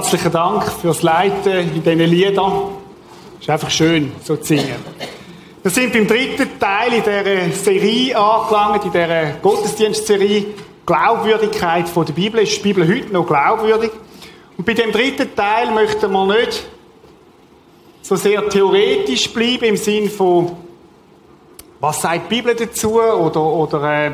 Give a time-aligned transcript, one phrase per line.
[0.00, 2.70] Herzlichen Dank fürs Leiten in diesen Liedern.
[3.34, 4.76] Es ist einfach schön, so zu singen.
[5.62, 10.46] Wir sind beim dritten Teil in dieser Serie angelangt, in dieser Gottesdienstserie
[10.86, 12.40] Glaubwürdigkeit von der Bibel.
[12.40, 13.90] Ist die Bibel heute noch glaubwürdig?
[14.56, 16.66] Und bei dem dritten Teil möchten wir nicht
[18.00, 20.56] so sehr theoretisch bleiben im Sinn von,
[21.78, 24.12] was sagt die Bibel dazu oder, oder äh,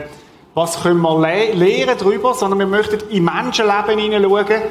[0.53, 4.63] was können wir le lernen darüber, sondern wir möchten in Menschenleben hineinschauen,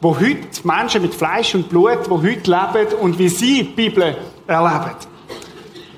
[0.00, 4.16] wo heute Menschen mit Fleisch und Blut, wo heute leben und wie sie die Bibel
[4.46, 4.96] erleben.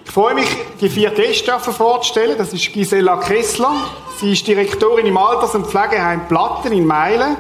[0.04, 0.48] Ich freue mich,
[0.80, 2.36] die vier Gäste vorzustellen.
[2.36, 3.72] Das ist Gisela Kessler.
[4.18, 7.36] Sie ist Direktorin im Alters- und Pflegeheim Platten in Meilen.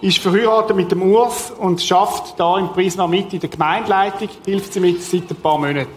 [0.00, 4.28] Ist verheiratet mit dem Urs und schafft da im Prisma mit in der Gemeindeleitung.
[4.44, 5.90] Hilft sie mit seit ein paar Monaten.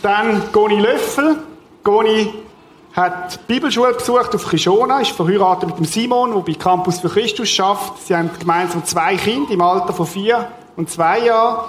[0.00, 1.42] Dann Goni Löffel.
[1.82, 2.32] Goni
[2.92, 7.48] hat Bibelschule besucht auf Kishona, ist verheiratet mit dem Simon, der bei Campus für Christus
[7.48, 8.06] schafft.
[8.06, 11.66] Sie haben gemeinsam zwei Kinder im Alter von vier und zwei Jahren.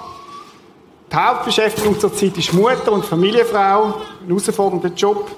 [1.12, 5.30] Die Hauptbeschäftigung zurzeit ist Mutter und Familienfrau, ein herausfordernder Job.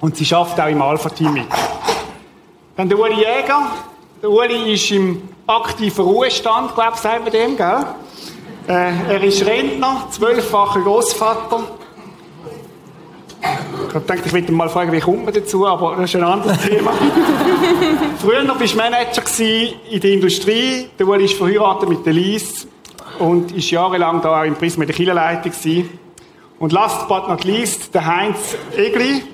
[0.00, 1.46] Und sie schafft auch im Alpha-Team mit.
[2.76, 3.70] Dann der Uli Jäger.
[4.22, 7.86] Der Uli ist im aktiven Ruhestand, glaube ich, sagt man dem, gell?
[8.68, 11.64] Äh, er ist Rentner, zwölffacher Großvater,
[13.92, 16.24] ich habe gedacht, ich würde mal fragen, wie kommt man dazu, aber das ist ein
[16.24, 16.92] anderes Thema.
[18.18, 19.22] Früher warst du Manager
[19.90, 20.88] in der Industrie.
[20.98, 22.66] Der ist verheiratet mit der Lies
[23.18, 25.52] und ist jahrelang da auch im Prisma der Kirchenleitung
[26.58, 29.24] Und last but not least, der Heinz Egli.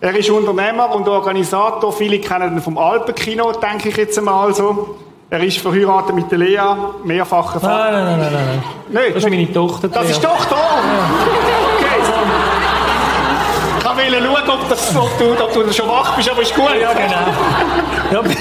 [0.00, 1.92] Er ist Unternehmer und Organisator.
[1.92, 4.96] Viele kennen ihn vom Alpenkino, denke ich jetzt einmal so.
[5.30, 6.58] Er ist verheiratet mit der Lea,
[7.04, 7.92] mehrfacher Vater.
[7.92, 8.62] Nein, nein, nein, nein.
[8.88, 9.04] nein.
[9.14, 9.86] Das ist meine Tochter.
[9.86, 10.56] Das ist Tochter?
[10.56, 11.63] Ja.
[14.04, 16.70] Wollte schauen, ob, das, ob, du, ob du schon wach bist, aber ist gut.
[16.80, 18.22] Ja, genau.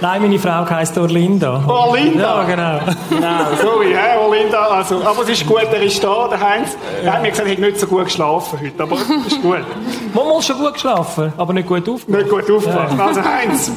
[0.00, 1.64] Nein, meine Frau heisst Orlinda.
[1.66, 2.22] Orlinda?
[2.22, 2.94] Ja, genau.
[3.10, 4.60] Genau, sorry, hä, Orlinda.
[4.68, 6.76] Also, aber es ist gut, er ist da, der Heinz.
[7.02, 9.58] Er hat mir gesagt, er hat nicht so gut geschlafen heute, aber ist gut.
[10.14, 12.22] Man muss schon gut geschlafen, aber nicht gut aufgewacht.
[12.22, 12.96] Nicht gut aufgewacht.
[12.96, 13.06] Ja.
[13.06, 13.72] Also Heinz,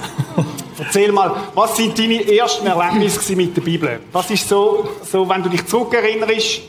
[0.79, 4.00] erzähl mal, was sind deine ersten Erlebnisse mit der Bibel?
[4.11, 6.61] Was ist so, so wenn du dich zurückerinnerst,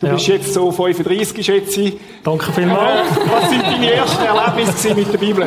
[0.00, 0.14] Du ja.
[0.14, 1.94] bist jetzt so 35, schätze ich.
[2.24, 3.06] Danke vielmals.
[3.30, 5.46] Was sind deine ersten Erlebnisse mit der Bibel?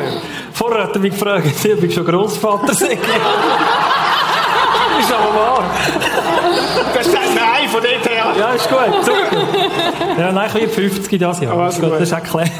[0.52, 2.92] Vorher hat er mich gefragt, ob ich schon Großvater sei.
[5.00, 5.64] ist aber wahr.
[6.92, 8.26] Du hast gesagt, nein, von dort her.
[8.38, 9.04] Ja, ist gut.
[9.04, 10.20] Super.
[10.20, 11.56] Ja, nein, ich werde 50 das Jahr.
[11.56, 12.52] Oh, das, das ist erklärt.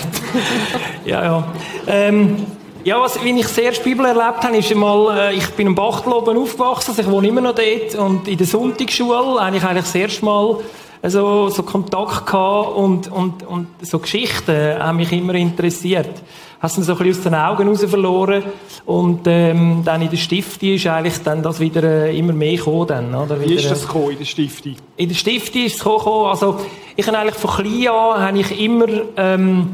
[1.05, 1.45] ja, ja.
[1.87, 2.45] Ähm,
[2.83, 6.13] ja, was, wie ich sehr Bibel erlebt habe, ist einmal, äh, ich bin im Bachtel
[6.13, 9.95] oben aufgewachsen, also ich wohne immer noch dort, und in der Sonntagsschule, eigentlich eigentlich das
[9.95, 10.59] erste Mal,
[11.11, 16.23] so, so Kontakt gehabt und, und, und so Geschichten haben mich immer interessiert.
[16.61, 18.43] Hast du so ein bisschen aus den Augen raus verloren
[18.87, 22.87] und ähm, dann in der Stifte ist eigentlich dann das wieder äh, immer mehr gekommen.
[22.87, 23.39] Dann, oder?
[23.39, 24.75] Wie ist das gekommen in der Stifte?
[24.97, 26.59] In der Stifte ist es gekommen, also
[26.97, 29.71] ich habe eigentlich von klein an habe ich immer ähm,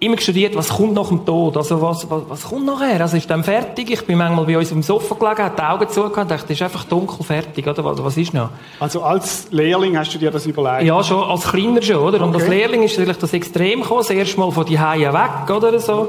[0.00, 3.28] immer studiert, was kommt nach dem Tod, also was, was, was kommt nachher, also ist
[3.28, 6.48] dann fertig, ich bin manchmal bei uns im Sofa gelegen, habe die Augen zugehört dachte,
[6.48, 8.48] das ist einfach dunkel fertig, oder was, was ist noch?
[8.80, 10.84] Also als Lehrling hast du dir das überlegt?
[10.84, 12.16] Ja, schon, als Kleiner schon, oder?
[12.16, 12.24] Okay.
[12.24, 15.54] Und als Lehrling ist natürlich das extrem gekommen, das erste Mal von die Haie weg,
[15.54, 16.08] oder so.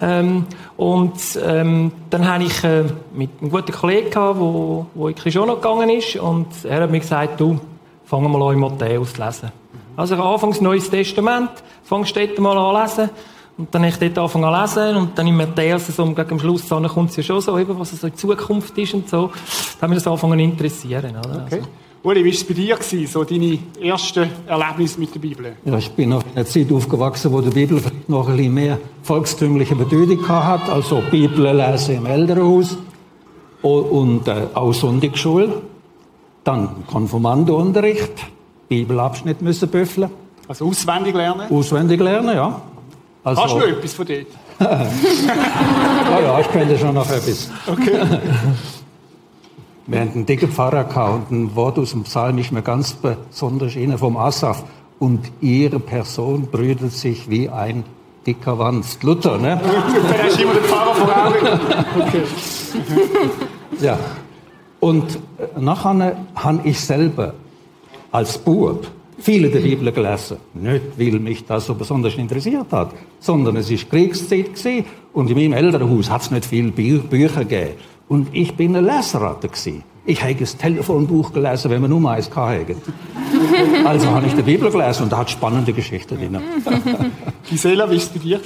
[0.00, 0.46] Ähm,
[0.78, 1.12] und
[1.44, 5.56] ähm, dann habe ich äh, mit einem guten Kollegen gehabt, wo, wo in schon noch
[5.60, 7.60] gegangen ist und er hat mir gesagt, du,
[8.06, 9.59] fangen wir mal an, Matthäus zu lesen.
[10.00, 11.50] Also ich anfangs Neues Testament,
[11.82, 13.10] fangst dort mal an lesen.
[13.58, 16.40] Und dann habe ich dort angefangen an lesen und dann in Matthäus, so gegen am
[16.40, 19.30] Schluss dann kommt es ja schon so, eben, was so in Zukunft ist und so.
[19.78, 21.10] Da haben wir das angefangen zu interessieren.
[21.10, 21.44] Oder?
[21.44, 21.56] Okay.
[21.56, 21.68] Also.
[22.02, 25.52] Uli, wie war es bei dir, gewesen, so deine ersten Erlebnisse mit der Bibel?
[25.66, 29.76] Ja, ich bin auf einer Zeit aufgewachsen, wo die Bibel noch ein bisschen mehr volkstümliche
[29.76, 32.78] Bedeutung hat, also Bibel lesen im Elternhaus
[33.60, 35.60] und äh, auch Sonntagsschule,
[36.42, 38.14] dann Konfirmandenunterricht,
[38.70, 40.10] Bibelabschnitt müssen büffeln.
[40.46, 41.50] Also auswendig lernen?
[41.50, 42.62] Auswendig lernen, ja.
[43.24, 44.26] Also, Hast du etwas von dort?
[44.60, 47.50] ja, ja, ich könnte schon noch etwas.
[47.66, 48.00] Okay.
[49.86, 52.92] Wir haben einen dicken Pfarrer gehabt und ein Wort aus dem Psalm ist mir ganz
[52.92, 54.62] besonders inne vom Asaf.
[55.00, 57.82] Und ihre Person brütet sich wie ein
[58.24, 59.02] dicker Wanst.
[59.02, 59.60] Luther, ne?
[60.22, 61.34] Hast du immer den Pfarrer vor.
[62.06, 62.22] Okay.
[63.80, 63.98] ja.
[64.78, 65.18] Und
[65.58, 67.34] nachher habe ich selber
[68.10, 68.86] als Bub
[69.18, 70.38] viele der Bibel gelesen.
[70.54, 75.36] Nicht, weil mich das so besonders interessiert hat, sondern es ist Kriegszeit gewesen und in
[75.36, 77.74] meinem Elternhaus hat es nicht viele Bü Bücher gegeben.
[78.08, 79.84] Und ich bin eine Leseratte gewesen.
[80.06, 82.74] Ich habe das Telefonbuch gelesen, wenn man nur eins hatte.
[83.84, 86.40] Also habe ich die Bibel gelesen und da hat spannende Geschichten drin.
[87.48, 88.40] Gisela, wie ist es bei dir?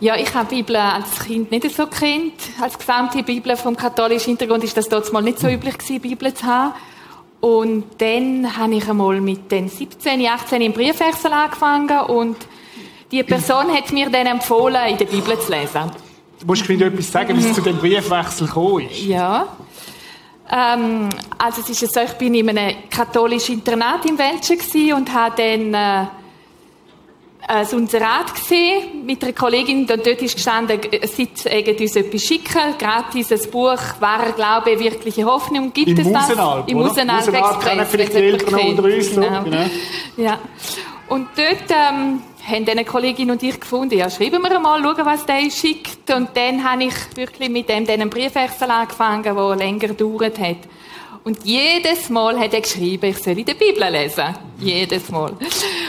[0.00, 2.34] Ja, ich habe die Bibel als Kind nicht so kennt.
[2.60, 6.32] Als gesamte Bibel vom katholischen Hintergrund ist das dort mal nicht so üblich gewesen, Bibel
[6.32, 6.74] zu haben.
[7.40, 12.36] Und dann habe ich einmal mit den 17, 18 im Briefwechsel angefangen und
[13.12, 15.90] die Person hat mir dann empfohlen, in der Bibel zu lesen.
[16.40, 19.02] Du musst mir etwas sagen, wie es zu dem Briefwechsel gekommen ist.
[19.02, 19.46] Ja.
[20.50, 25.34] Ähm, also es ist so, ich bin in einem katholischen Internat im Welschen und habe
[25.36, 26.06] dann äh,
[27.48, 31.28] ein Unserat gesehen mit einer Kollegin, und dort ist gestanden, sie
[31.80, 36.28] uns etwas schicken, gratis ein Buch, wahrer Glaube, wirkliche Hoffnung, gibt Im es das?
[36.28, 36.78] Musenalp, Im?
[36.78, 37.70] Musenalp Musenalp Express.
[37.70, 39.44] kennen vielleicht die Eltern unter uns, kennt.
[39.44, 39.64] genau.
[40.18, 40.38] Ja.
[41.08, 45.24] Und dort ähm, haben eine Kollegin und ich gefunden, ja, schreiben wir einmal, schauen, was
[45.24, 46.10] der schickt.
[46.10, 50.58] Und dann habe ich wirklich mit dem dann einen Briefwechsel angefangen, der länger gedauert hat.
[51.24, 54.34] Und jedes Mal hat er geschrieben, ich soll in der Bibel lesen.
[54.58, 55.32] Jedes Mal.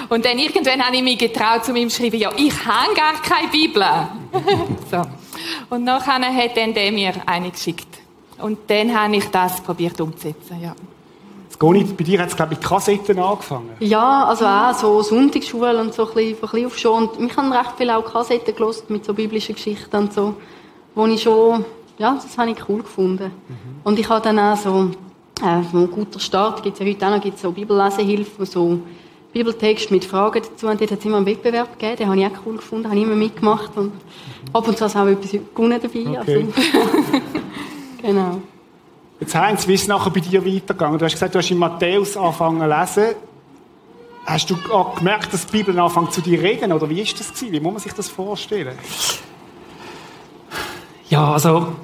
[0.09, 3.13] Und dann irgendwann habe ich mich getraut, zu ihm zu schreiben, ja, ich habe gar
[3.21, 3.83] keine Bibel.
[4.91, 5.01] so.
[5.69, 7.87] Und nachher hat dann der mir eine geschickt.
[8.39, 10.75] Und dann habe ich das probiert umzusetzen, ja.
[11.59, 13.71] Goni, bei dir hat es, glaube ich, Kassetten angefangen.
[13.81, 17.09] Ja, also auch so Sonntagsschule und so ein bisschen, auf schon.
[17.09, 20.35] Und ich habe recht viel auch Kassetten gelost mit so biblischen Geschichten und so,
[20.95, 21.65] wo ich schon,
[21.97, 23.31] ja, das habe ich cool gefunden.
[23.83, 24.91] Und ich habe dann auch so
[25.41, 28.80] ein guter Start, gibt es ja heute auch noch, gibt's so Bibellesehilfen, so
[29.33, 30.68] Bibeltext mit Fragen dazu.
[30.68, 32.97] Und dort hat es immer einen Wettbewerb gegeben, den habe ich auch cool gefunden, habe
[32.97, 33.75] ich immer mitgemacht.
[33.75, 33.94] Und
[34.53, 36.00] ab und zu ist auch etwas gewonnen dabei.
[36.00, 36.18] Okay.
[36.18, 36.31] Also.
[38.01, 38.41] genau.
[39.19, 40.97] Jetzt Heinz, wie ist es nachher bei dir weitergegangen?
[40.97, 43.15] Du hast gesagt, du hast in Matthäus angefangen zu lesen.
[44.25, 46.71] Hast du auch gemerkt, dass die Bibel anfängt zu dir reden?
[46.71, 47.51] Oder wie ist das gewesen?
[47.51, 48.77] Wie muss man sich das vorstellen?
[51.09, 51.75] Ja, also,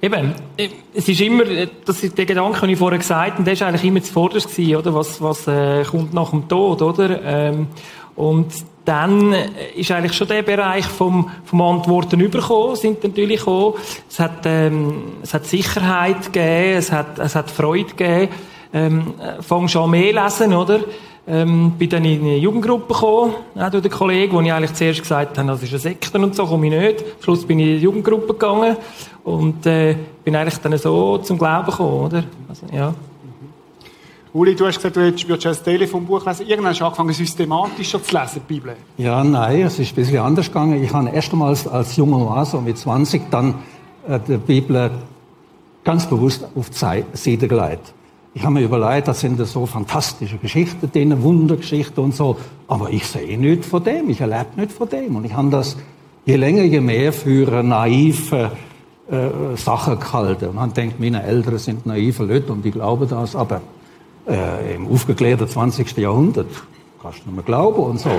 [0.00, 3.44] eben, äh, es ist immer, äh, das ist der Gedanke, den ich vorher gesagt habe,
[3.44, 4.94] der ist eigentlich immer zuvorderst gewesen, oder?
[4.94, 7.20] Was, was äh, kommt nach dem Tod, oder?
[7.22, 7.68] Ähm,
[8.16, 8.52] und
[8.84, 9.34] dann
[9.76, 13.74] ist eigentlich schon der Bereich vom, vom Antworten überkommen, sind natürlich gekommen.
[14.08, 18.32] Es hat, ähm, es hat Sicherheit gegeben, es hat, es hat Freude gegeben.
[18.72, 20.80] Ähm, äh, fang schon an mehr lesen, oder?
[21.30, 25.02] Ähm, bin dann in eine Jugendgruppe gekommen, auch durch den Kollegen, wo ich eigentlich zuerst
[25.02, 27.00] gesagt habe, das ist eine Sekte und so, komme ich nicht.
[27.02, 28.76] Am Schluss bin ich in die Jugendgruppe gegangen
[29.24, 29.94] und äh,
[30.24, 32.24] bin eigentlich dann so zum Glauben gekommen, oder?
[32.48, 32.94] Also, ja.
[34.32, 36.46] Uli, du hast gesagt, du würdest ein Telefonbuch lesen.
[36.46, 38.76] Irgendwann hast du angefangen, systematischer zu lesen, die Bibel.
[38.96, 40.82] Ja, nein, es ist ein bisschen anders gegangen.
[40.82, 43.54] Ich habe erst einmal als junger Mann, so mit 20, dann
[44.08, 44.90] äh, die Bibel
[45.84, 47.92] ganz bewusst auf die Sei- Seite gelegt.
[48.34, 52.36] Ich habe mir überlegt, das sind so fantastische Geschichten drin, Wundergeschichten und so.
[52.68, 55.16] Aber ich sehe nicht von dem, ich erlebe nicht von dem.
[55.16, 55.76] Und ich habe das
[56.24, 58.52] je länger, je mehr für naive
[59.10, 60.54] äh, Sache gehalten.
[60.54, 63.62] Man denkt, meine Eltern sind naive Leute und die glauben das, aber
[64.28, 65.96] äh, im aufgeklärten 20.
[65.96, 66.48] Jahrhundert
[67.00, 68.10] kannst du nicht mehr glauben und so.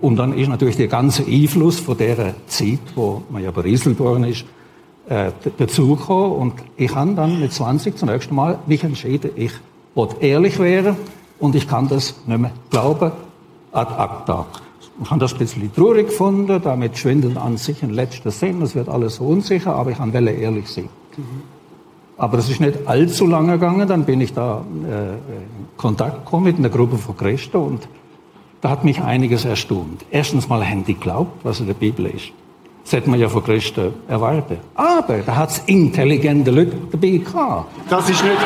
[0.00, 4.24] Und dann ist natürlich der ganze Einfluss von der Zeit, wo man ja berieselt worden
[4.24, 4.44] ist,
[5.12, 6.32] äh, dazugekommen.
[6.32, 9.52] Und ich habe dann mit 20 zum nächsten Mal mich entschieden, ich
[9.94, 10.96] wollte ehrlich werden
[11.38, 13.12] und ich kann das nicht mehr glauben
[13.72, 14.46] ad acta.
[15.02, 18.74] Ich habe das ein bisschen traurig gefunden, damit schwindet an sich ein letzter Sinn, es
[18.74, 20.88] wird alles so unsicher, aber ich wollte ehrlich sein.
[22.16, 26.44] Aber das ist nicht allzu lange gegangen, dann bin ich da äh, in Kontakt gekommen
[26.44, 27.88] mit einer Gruppe von Christen und
[28.62, 30.06] da hat mich einiges erstaunt.
[30.10, 32.32] Erstens mal haben die geglaubt, was in der Bibel ist.
[32.84, 34.58] Das hätte man ja von Christen erwartet.
[34.74, 37.70] Aber da hat es intelligente Leute dabei gehabt.
[37.88, 38.36] Das ist nicht,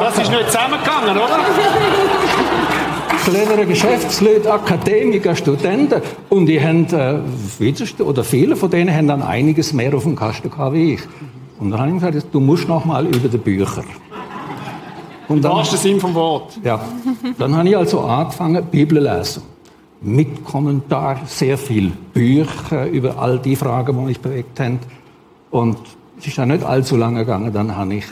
[0.00, 1.38] das ist nicht zusammengegangen, oder?
[3.24, 9.72] Kleinere Geschäftsleute, Akademiker, Studenten und die haben, äh, oder viele von denen haben dann einiges
[9.72, 11.00] mehr auf dem Kasten gehabt wie ich.
[11.58, 13.84] Und dann habe ich gesagt, du musst noch mal über die Bücher.
[15.28, 16.58] Und Im wahrsten Sinn vom Wort.
[16.62, 16.80] Ja,
[17.38, 19.53] dann habe ich also angefangen, Bibel lesen.
[20.04, 24.78] Mit Kommentar, sehr viel Bücher über all die Fragen, die mich bewegt haben.
[25.50, 25.78] Und
[26.18, 28.04] es ist dann nicht allzu lange gegangen, dann habe ich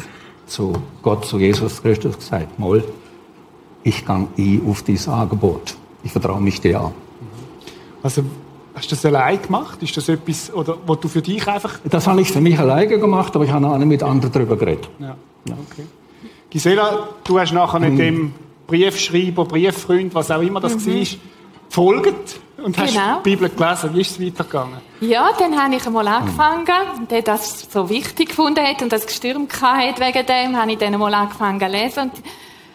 [0.47, 0.73] zu
[1.03, 2.83] Gott, zu Jesus Christus gesagt, Moll,
[3.85, 5.75] ich gehe ein auf dieses Angebot.
[6.03, 6.93] Ich vertraue mich dir an.
[8.03, 8.25] Also,
[8.75, 9.83] hast du das allein gemacht?
[9.83, 11.79] Ist das etwas, oder, wo du für dich einfach...
[11.85, 14.57] Das habe ich für mich alleine gemacht, aber ich habe auch nicht mit anderen darüber
[14.57, 14.89] geredet.
[14.99, 15.85] Ja, okay.
[16.51, 17.91] Gisela, du hast nachher Hm.
[17.91, 18.33] mit dem
[18.67, 21.07] Briefschreiber, Brieffreund, was auch immer das war,
[21.73, 23.21] gefolgt und hast Genau.
[23.25, 23.91] die Bibel gelesen.
[23.95, 24.77] Wie ist es weitergegangen?
[25.01, 26.67] Ja, dann habe ich einmal angefangen,
[27.11, 30.93] der das so wichtig gefunden hat und das gestürmt hat wegen dem, habe ich dann
[30.95, 32.11] einmal angefangen zu lesen.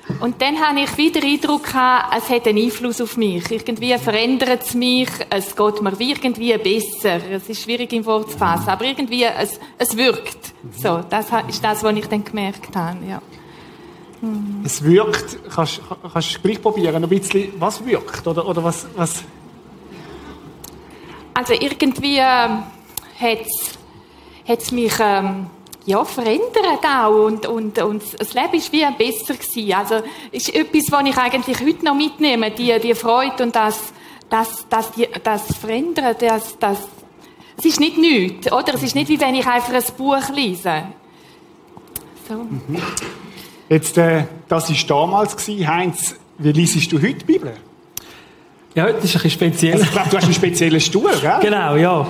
[0.10, 3.50] Und, und dann habe ich wieder den Eindruck gehabt, es hat einen Einfluss auf mich.
[3.51, 7.20] Irgendwie verändert es mich, es geht mir wie irgendwie besser.
[7.32, 10.54] Es ist schwierig im Wort zu fassen, aber irgendwie, es, es wirkt.
[10.75, 13.22] So, das ist das, was ich dann gemerkt habe, ja.
[14.63, 15.81] Es wirkt, kannst
[16.12, 19.24] kannst du gleich probieren, ein bisschen, was wirkt, oder, oder was, was...
[21.33, 22.63] also irgendwie ähm,
[23.19, 25.47] hat es mich ähm,
[25.86, 29.74] ja, verändert auch und, und, und das Leben ist wie besser gewesen.
[29.74, 33.93] Also ist etwas, was ich eigentlich heute noch mitnehme, die, die Freude und das,
[34.29, 36.79] das, das, die, das Verändern, das, das,
[37.57, 38.74] es ist nicht nichts, oder?
[38.74, 40.83] Es ist nicht, wie wenn ich einfach ein Buch lese.
[42.27, 42.33] So.
[42.33, 42.81] Mhm.
[43.69, 45.67] Jetzt, äh, das war damals, gewesen.
[45.67, 47.53] Heinz, wie liest du heute die Bibel?
[48.77, 49.74] Ja, das ist ein bisschen speziell.
[49.74, 51.39] Also ich glaube, du hast einen speziellen Stuhl, gell?
[51.41, 52.05] Genau, ja.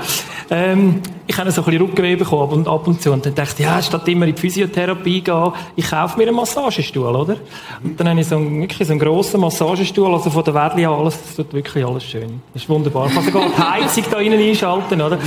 [0.49, 3.13] Ähm, ich habe so ein bisschen Rückenweh bekommen und ab und zu.
[3.13, 6.35] Und dann dachte ich, ja, statt immer in die Physiotherapie gehen, ich kaufe mir einen
[6.35, 7.37] Massagestuhl, oder?
[7.81, 10.85] Und dann habe ich so einen, wirklich so einen grossen Massagestuhl, also von der Werli
[10.85, 12.41] alles, das tut wirklich alles schön.
[12.53, 13.07] Das ist wunderbar.
[13.07, 15.19] Ich kann sogar die Heizung da innen einschalten, oder?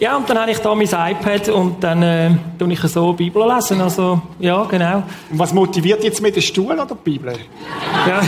[0.00, 3.46] Ja, und dann habe ich da mein iPad und dann äh, tue ich so Bibel
[3.46, 5.02] lesen, also, ja, genau.
[5.30, 7.34] Und was motiviert jetzt mit dem Stuhl oder der Bibel?
[8.06, 8.22] Ja.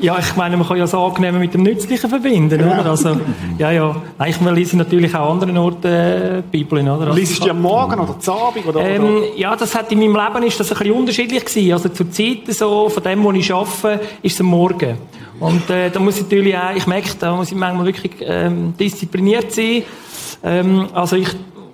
[0.00, 2.86] Ja, ich meine, man kann ja das Angenehme mit dem Nützlichen verbinden, oder?
[2.86, 3.18] Also,
[3.58, 3.96] ja, ja.
[4.18, 7.06] Nein, ich lese natürlich auch an anderen Orten äh, Bibeln, oder?
[7.06, 10.14] Also, Liest du am Morgen oder zu Abend, oder, ähm, Ja, das hat in meinem
[10.14, 11.72] Leben ist das ein bisschen unterschiedlich gewesen.
[11.72, 14.98] Also zur Zeit so, von dem, wo ich arbeite, ist es am Morgen.
[15.40, 18.74] Und äh, da muss ich natürlich auch, ich merke, da muss ich manchmal wirklich ähm,
[18.78, 19.82] diszipliniert sein.
[20.42, 21.28] Ähm, also ich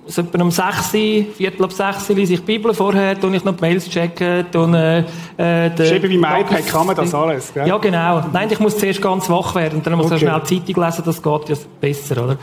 [0.06, 3.54] so etwa um 6 Viertel ab 6 lese ich die Bibel vorher, tue ich noch
[3.54, 5.06] die Mails checken, tue,
[5.38, 7.66] äh, äh, Schreibe wie iPad kann man das alles, gell?
[7.68, 8.24] Ja, genau.
[8.32, 10.16] Nein, ich muss zuerst ganz wach werden und dann muss okay.
[10.16, 12.36] ich schnell Zeitung lesen, das geht ja besser, oder?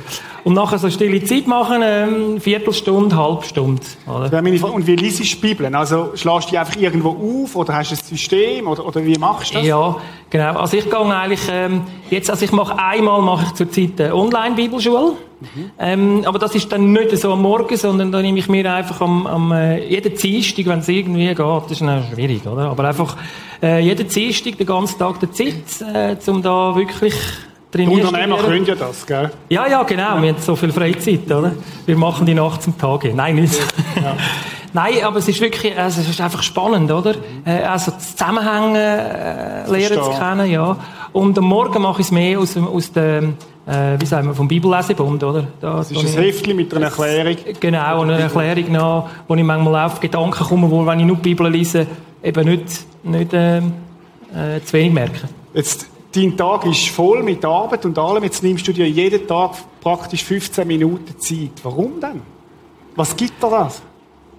[0.46, 4.40] Und nachher so stille Zeit machen, ähm, Viertelstunde, Halbstunde, oder?
[4.74, 5.76] Und wie liest du die Bibel?
[5.76, 9.18] Also, schlägst du die einfach irgendwo auf oder hast du ein System oder, oder wie
[9.18, 9.68] machst du das?
[9.68, 9.98] Ja,
[10.30, 10.60] genau.
[10.60, 15.14] Also ich gehe eigentlich, ähm, jetzt, also ich mache einmal, mache ich zurzeit eine Online-Bibelschule.
[15.42, 15.72] Mhm.
[15.80, 19.02] Ähm, aber das ist dann nicht so am Morgen, sondern da nehme ich mir einfach
[19.02, 22.70] am, am äh, jeden Dienstag, wenn es irgendwie geht, das ist dann schwierig, oder?
[22.70, 23.16] Aber einfach
[23.62, 27.16] äh, jeden Dienstag den ganzen Tag der Zeit, äh, um da wirklich
[27.72, 28.02] trainieren.
[28.02, 29.32] Die Unternehmer können ja das, gell?
[29.50, 30.16] Ja, ja, genau.
[30.16, 30.22] Ja.
[30.22, 31.54] Wir haben so viel Freizeit, oder?
[31.86, 33.14] Wir machen die Nacht zum Tage.
[33.14, 33.56] Nein, nicht.
[33.96, 34.18] Ja.
[34.74, 37.16] Nein, aber es ist wirklich, also es ist einfach spannend, oder?
[37.46, 40.78] Äh, also das Zusammenhängen äh, lernen zu kennen, ja.
[41.12, 43.36] Und am Morgen mache ich es mehr aus, aus dem
[43.70, 45.48] äh, wie sagen wir, vom Bibellesebund, oder?
[45.62, 47.36] Da, das ist ein Heftchen mit einer Erklärung.
[47.60, 51.22] Genau, eine Erklärung noch, wo ich manchmal auf Gedanken komme, wo, wenn ich nur die
[51.22, 51.86] Bibel lese,
[52.24, 52.66] eben nicht,
[53.04, 53.62] nicht äh, äh,
[54.64, 55.30] zu wenig merke.
[55.54, 59.52] Jetzt, dein Tag ist voll mit Arbeit und allem, jetzt nimmst du dir jeden Tag
[59.82, 61.52] praktisch 15 Minuten Zeit.
[61.62, 62.22] Warum denn?
[62.96, 63.82] Was gibt dir das?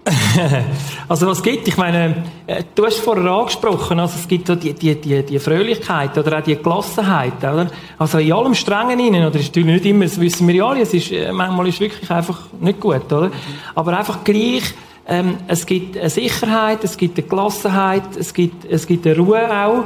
[1.09, 1.69] also was gibt?
[1.69, 5.38] Ich meine, äh, du hast vorher angesprochen, also es gibt so die, die, die, die
[5.38, 7.71] Fröhlichkeit oder auch die Gelassenheit, oder?
[7.99, 9.38] Also in allem Strengen innen, oder?
[9.38, 11.80] ist natürlich nicht immer, das wissen wir ja alle, es ist, äh, manchmal ist es
[11.80, 13.30] wirklich einfach nicht gut, oder?
[13.75, 14.75] Aber einfach gleich,
[15.07, 19.42] ähm, es gibt eine Sicherheit, es gibt eine Gelassenheit, es gibt, es gibt eine Ruhe
[19.50, 19.85] auch,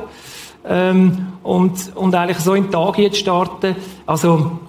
[0.67, 3.75] ähm, und, und eigentlich so in den Tag jetzt starten,
[4.07, 4.61] also,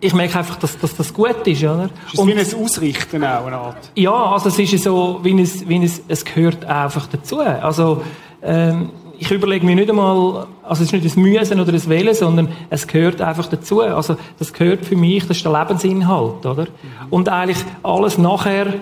[0.00, 1.90] ich merke einfach, dass, dass das gut ist, oder?
[2.12, 3.90] Ist es wie ein Ausrichten auch, eine Art?
[3.96, 7.40] Ja, also es ist so, wie es, wie es, es gehört einfach dazu.
[7.40, 8.02] Also,
[8.42, 12.14] ähm, ich überlege mir nicht einmal, also es ist nicht ein Müssen oder ein Wählen,
[12.14, 13.80] sondern es gehört einfach dazu.
[13.80, 16.64] Also, das gehört für mich, das ist der Lebensinhalt, oder?
[16.64, 16.68] Mhm.
[17.10, 18.74] Und eigentlich alles nachher,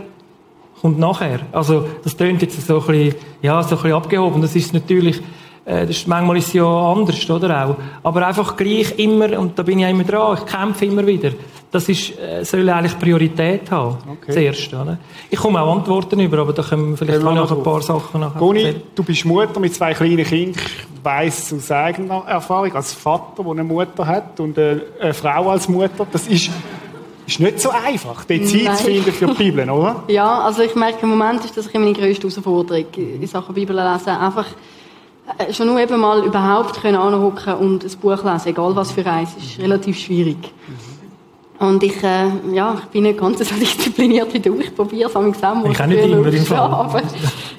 [0.83, 1.41] kommt nachher.
[1.53, 4.43] Also, das tönt jetzt so ein bisschen, ja, so ein bisschen abgehoben.
[4.43, 5.23] Das ist natürlich,
[5.67, 7.77] das ist, manchmal ist es ja anders, oder auch.
[8.05, 11.33] Aber einfach gleich immer, und da bin ich ja immer dran, ich kämpfe immer wieder.
[11.73, 13.99] Das ist, äh, soll eigentlich Priorität haben.
[14.09, 14.33] Okay.
[14.33, 14.99] Zuerst, oder?
[15.29, 18.39] Ich komme auch Antworten über, aber da können wir vielleicht noch ein paar Sachen nachher
[18.39, 20.63] Goni, du bist Mutter mit zwei kleinen Kindern.
[20.65, 25.69] Ich weiss aus eigener Erfahrung, als Vater, der eine Mutter hat und eine Frau als
[25.69, 26.51] Mutter, das ist
[27.27, 28.77] ist nicht so einfach, die Zeit Nein.
[28.77, 30.05] zu finden für die Bibel, oder?
[30.09, 34.11] Ja, also ich merke im Moment ist das meine grösste Herausforderung in Sachen Bibel lesen.
[34.11, 34.76] Einfach äh,
[35.53, 39.37] schon nur eben mal überhaupt können anhocken und ein Buch lesen, egal was für eins,
[39.37, 40.53] ist relativ schwierig.
[41.59, 44.59] Und ich, äh, ja, ich bin nicht ganz so diszipliniert wie du.
[44.61, 45.71] Ich probiere es am Examen.
[45.71, 47.03] Ich kann nicht immer im Fall.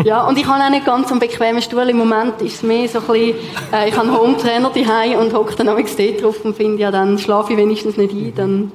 [0.04, 1.90] ja, und ich habe auch nicht ganz einen bequemen Stuhl.
[1.90, 3.36] Im Moment ist es mehr so ein bisschen,
[3.74, 6.92] äh, ich habe einen Home-Trainer daheim und hocke dann am dort drauf und finde, ja,
[6.92, 8.72] dann schlafe ich wenigstens nicht ein, dann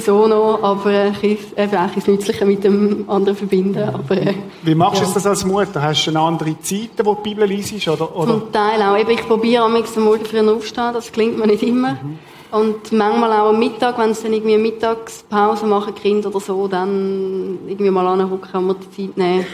[0.00, 3.88] so noch, aber ich eben auch das Nützliche mit dem anderen verbinden.
[3.88, 5.10] Aber, äh, Wie machst du ja.
[5.12, 5.82] das als Mutter?
[5.82, 7.88] Hast du eine andere Zeit, wo die Bibel liest?
[7.88, 8.28] Oder, oder?
[8.28, 8.96] Zum Teil auch.
[8.96, 11.92] Eben, ich probiere am nächsten Morgen früh aufstehen, das klingt mir nicht immer.
[11.92, 12.18] Mhm.
[12.52, 16.68] Und manchmal auch am Mittag, wenn sie dann irgendwie eine Mittagspause machen, Kinder oder so,
[16.68, 19.46] dann irgendwie mal anhocken und mir die Zeit nehmen.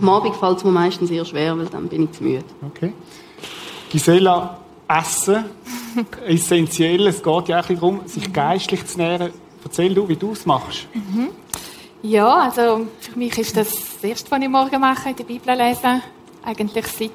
[0.00, 2.44] Am Abend fällt es mir meistens sehr schwer, weil dann bin ich zu müde.
[2.64, 2.92] Okay.
[3.90, 4.58] Gisela,
[4.88, 5.44] Essen,
[6.26, 7.08] essentiell.
[7.08, 9.32] Es geht ja auch darum, sich geistlich zu nähren.
[9.64, 10.88] Erzähl du, wie du es machst.
[10.94, 11.28] Mhm.
[12.02, 16.02] Ja, also für mich ist das das Erste, was ich morgen mache, die Bibel lesen.
[16.42, 17.10] Eigentlich seit,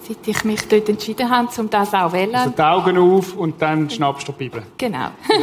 [0.00, 2.34] seit ich mich dort entschieden habe, um das auch zu wählen.
[2.34, 4.62] Also die Augen auf und dann schnappst du die Bibel.
[4.78, 5.08] Genau.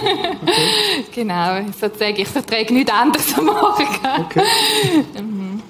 [0.45, 1.05] Okay.
[1.13, 3.87] genau, sozusagen, ich verträge nichts anderes am Morgen.
[4.19, 4.43] Okay.
[5.19, 5.61] Mhm.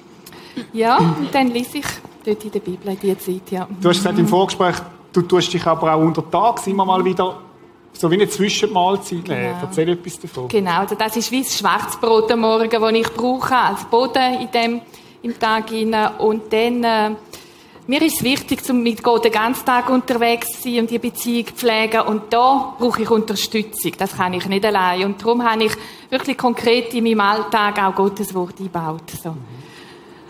[0.74, 1.86] ja, und dann lese ich
[2.26, 3.68] dort in der Bibel in dieser Zeit, ja.
[3.82, 4.76] Du hast gesagt im Vorgespräch,
[5.14, 7.38] du tust dich aber auch unter Tag immer mal wieder
[7.98, 9.60] so wie eine Zwischenmahlzeit genau.
[9.62, 10.48] Erzähl etwas davon.
[10.48, 14.52] Genau, also das ist wie das Schwarzbrot am Morgen, das ich brauche als Boden in
[14.52, 14.82] dem,
[15.22, 16.16] im Tag hinein.
[16.18, 17.16] Und dann, äh,
[17.88, 21.00] mir ist es wichtig, um mit Gott den ganzen Tag unterwegs zu sein und die
[21.00, 22.02] Beziehung zu pflegen.
[22.02, 23.94] Und da brauche ich Unterstützung.
[23.98, 25.06] Das kann ich nicht allein.
[25.06, 25.72] Und darum habe ich
[26.10, 29.10] wirklich konkret in meinem Alltag auch Gottes Wort eingebaut.
[29.24, 29.36] So.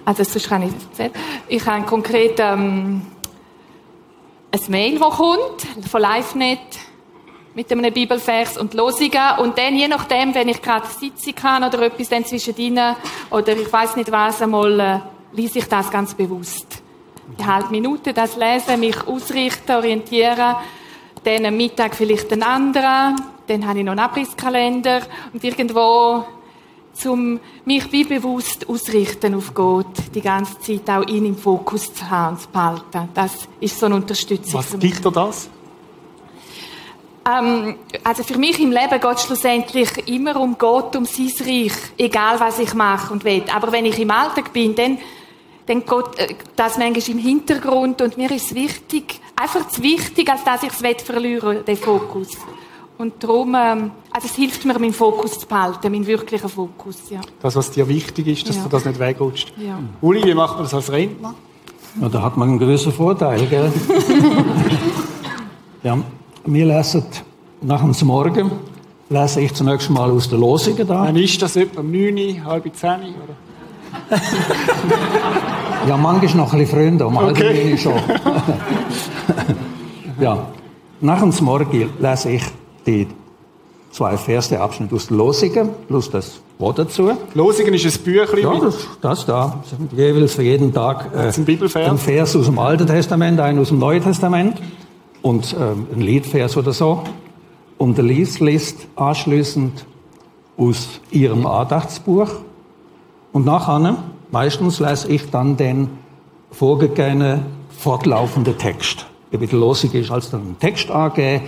[0.05, 1.12] Also, sonst kann ich erzählen.
[1.48, 3.01] Ich habe konkret ähm,
[4.51, 6.60] ein Mail, das kommt, von LiveNet,
[7.55, 9.39] mit einem Bibelvers und Losungen.
[9.39, 12.79] Und dann, je nachdem, wenn ich gerade sitzen kann oder etwas dann zwischendrin,
[13.31, 15.00] oder ich weiß nicht was, einmal, äh,
[15.31, 16.83] lese ich das ganz bewusst.
[17.39, 20.55] Die halbe Minute das lesen, mich ausrichten, orientieren.
[21.24, 23.15] Dann am Mittag vielleicht einen anderen.
[23.47, 25.01] Dann habe ich noch einen Abrisskalender.
[25.33, 26.25] Und irgendwo,
[26.93, 32.09] zum mich wie bewusst ausrichten auf Gott, die ganze Zeit auch ihn im Fokus zu
[32.09, 33.09] haben und zu behalten.
[33.13, 34.53] Das ist so eine Unterstützung.
[34.53, 35.50] Was gibt dir das?
[37.27, 41.74] Ähm, also für mich im Leben geht es schlussendlich immer um Gott, um sein Reich,
[41.98, 43.44] egal was ich mache und will.
[43.53, 45.00] Aber wenn ich im Alltag bin, dann,
[45.65, 50.29] dann geht äh, das manchmal im Hintergrund und mir ist es wichtig, einfach zu wichtig,
[50.29, 52.29] als dass ich es verlieren den Fokus.
[52.98, 57.20] Und darum, ähm, also es hilft mir, meinen Fokus zu behalten, meinen wirklichen Fokus, ja.
[57.41, 58.63] Das, was dir wichtig ist, dass ja.
[58.63, 59.51] du das nicht wegrutscht.
[59.58, 59.79] Ja.
[60.00, 61.34] Uli, wie macht man das als Rentner?
[62.00, 63.74] Ja, da hat man einen gewissen Vorteil, gell?
[65.84, 65.98] ja.
[66.47, 67.03] Wir lesen
[67.61, 68.51] nach dem Morgen,
[69.09, 71.05] lese ich zunächst mal aus der Losungen da.
[71.05, 71.81] Wann ist das etwa?
[71.81, 73.05] Um 9, halb 10 oder?
[75.87, 77.67] ja, manchmal noch ein bisschen früher, um okay.
[77.67, 77.93] halb schon.
[80.19, 80.45] ja,
[81.01, 82.43] nach dem Morgen lese ich
[82.85, 83.07] die
[83.89, 87.11] zwei erste Abschnitte aus der Losungen, plus das Wort dazu.
[87.33, 88.43] Losungen ist ein Büchlein.
[88.43, 89.63] Ja, das, das da.
[89.96, 91.89] Jeweils für jeden Tag äh, ein Bibelvers.
[91.89, 94.61] ein Vers aus dem Alten Testament, ein aus dem Neuen Testament
[95.25, 97.01] und ähm, ein Liedvers oder so.
[97.79, 99.83] Und der Lies liest anschließend
[100.55, 102.29] aus ihrem Andachtsbuch.
[103.33, 103.98] Und nachher,
[104.29, 105.90] meistens lese ich dann den
[106.51, 109.07] vorgegebenen fortlaufenden Text.
[109.31, 111.42] Der bisschen losig ist, als dann ein Text angehen,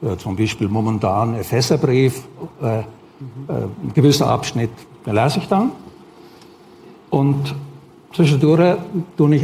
[0.00, 2.22] äh, zum Beispiel momentan Epheserbrief,
[2.62, 2.82] äh, äh,
[3.48, 4.70] ein gewisser Abschnitt,
[5.04, 5.72] den lese ich dann.
[7.10, 7.52] Und
[8.12, 8.76] zwischendurch
[9.16, 9.42] tue ich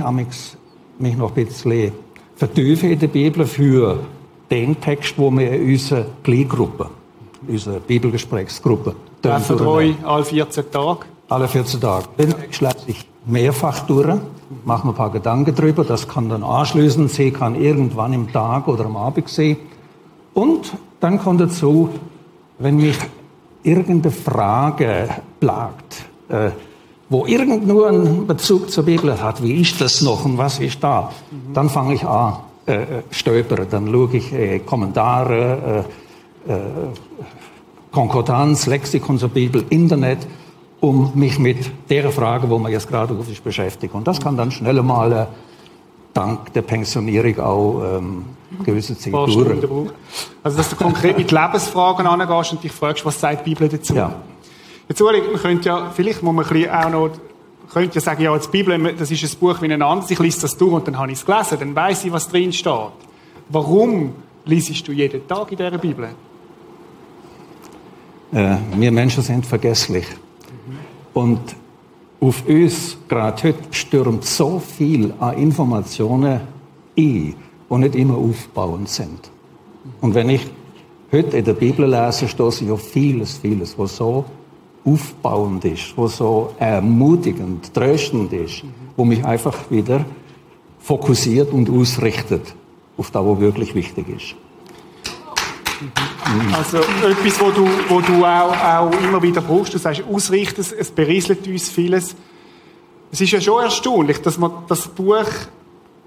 [1.00, 1.92] mich noch ein bisschen
[2.40, 3.98] vertiefen in der Bibel für
[4.50, 6.88] den Text, wo wir in unserer Kleingruppe,
[7.46, 11.00] unserer Bibelgesprächsgruppe, Treffen drei, alle 14 Tage?
[11.29, 12.07] Alle 14 Tage.
[12.16, 14.18] Dann schlage ich mehrfach durch,
[14.64, 18.68] mache mir ein paar Gedanken drüber, das kann dann anschließen, sie kann irgendwann im Tag
[18.68, 19.59] oder am Abend sehen.
[20.33, 21.90] Und dann kommt dazu,
[22.59, 22.96] wenn mich
[23.62, 26.53] irgendeine Frage plagt, äh,
[27.11, 30.83] wo irgend nur einen Bezug zur Bibel hat, wie ist das noch und was ist
[30.83, 31.53] da, mhm.
[31.53, 35.85] dann fange ich an äh, äh, stöbern, dann schaue ich äh, Kommentare,
[36.46, 36.57] äh, äh,
[37.90, 40.18] Konkordanz, Lexikon zur Bibel, Internet,
[40.79, 43.92] um mich mit der Frage, wo man jetzt gerade ist, beschäftigt.
[43.92, 45.27] Und das kann dann schnell mal äh,
[46.14, 48.25] dank der Pensionierung auch ähm,
[48.64, 49.90] gewisse Zeit dauern.
[50.44, 53.94] Also dass du konkret mit Lebensfragen angehst und dich fragst, was sagt die Bibel dazu?
[53.94, 54.14] Ja.
[54.90, 57.11] Jetzt, Uli, man könnte ja, vielleicht muss man ein bisschen auch noch,
[57.72, 60.40] könnte ja sagen, ja, die Bibel, das ist ein Buch wie ein anderes, ich lese
[60.40, 62.90] das durch und dann habe ich es gelesen, dann weiß ich, was drin steht.
[63.50, 64.14] Warum
[64.46, 66.09] liest du jeden Tag in dieser Bibel?
[68.33, 70.07] Äh, wir Menschen sind vergesslich.
[70.09, 70.79] Mhm.
[71.14, 71.40] Und
[72.20, 76.40] auf uns, gerade heute, stürmt so viel an Informationen ein,
[76.96, 77.37] die
[77.68, 79.31] nicht immer aufbauend sind.
[80.00, 80.50] Und wenn ich
[81.12, 84.24] heute in der Bibel lese, stoße ich auf vieles, vieles, was so
[84.84, 88.64] aufbauend ist, wo so ermutigend, tröstend ist,
[88.96, 90.04] wo mich einfach wieder
[90.78, 92.54] fokussiert und ausrichtet
[92.96, 94.34] auf das, was wirklich wichtig ist.
[96.54, 100.90] Also etwas, wo du, wo du auch, auch immer wieder brauchst, du sagst, ausrichten, es
[100.90, 102.14] berieselt uns vieles.
[103.10, 105.24] Es ist ja schon erstaunlich, dass man das Buch,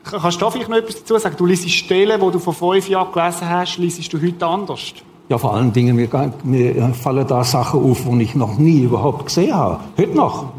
[0.03, 1.35] kannst du da vielleicht noch etwas dazu sagen?
[1.37, 4.93] Du liest Stellen, die du vor fünf Jahren gelesen hast, liest du heute anders?
[5.29, 6.09] Ja, vor allen Dingen, mir,
[6.43, 9.79] mir fallen da Sachen auf, die ich noch nie überhaupt gesehen habe.
[9.97, 10.51] Heute noch.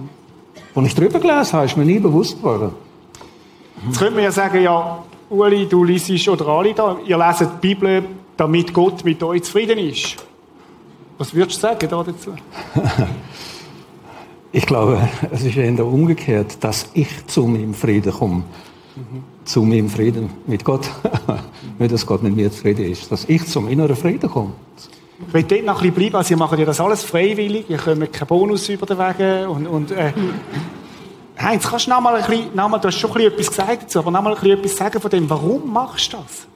[0.75, 2.73] Als ich drüber gelesen habe, ist mir nie bewusst geworden.
[3.87, 7.75] Jetzt könnte man ja sagen, ja, Uli, du liest, oder alle da, ihr leset die
[7.75, 8.05] Bibel,
[8.37, 10.17] damit Gott mit euch zufrieden ist.
[11.19, 12.35] Was würdest du sagen da dazu?
[14.53, 18.45] ich glaube, es ist eher umgekehrt, dass ich zu meinem Frieden komme.
[18.97, 19.25] Mhm.
[19.45, 20.89] zu meinem Frieden mit Gott.
[21.79, 24.53] nicht, dass Gott mit mir zufrieden ist, dass ich zum inneren Frieden komme.
[25.27, 26.17] Ich will dort noch ein bisschen bleiben.
[26.17, 27.69] Also, ihr macht ja das alles freiwillig.
[27.69, 29.49] Ihr kommt keinen Bonus über den Weg.
[29.49, 30.13] Und, und, äh,
[31.39, 33.49] Heinz, kannst du noch mal ein bisschen, noch mal, du hast schon ein bisschen etwas
[33.49, 36.47] gesagt dazu, aber noch mal ein bisschen etwas sagen von dem, warum machst du das?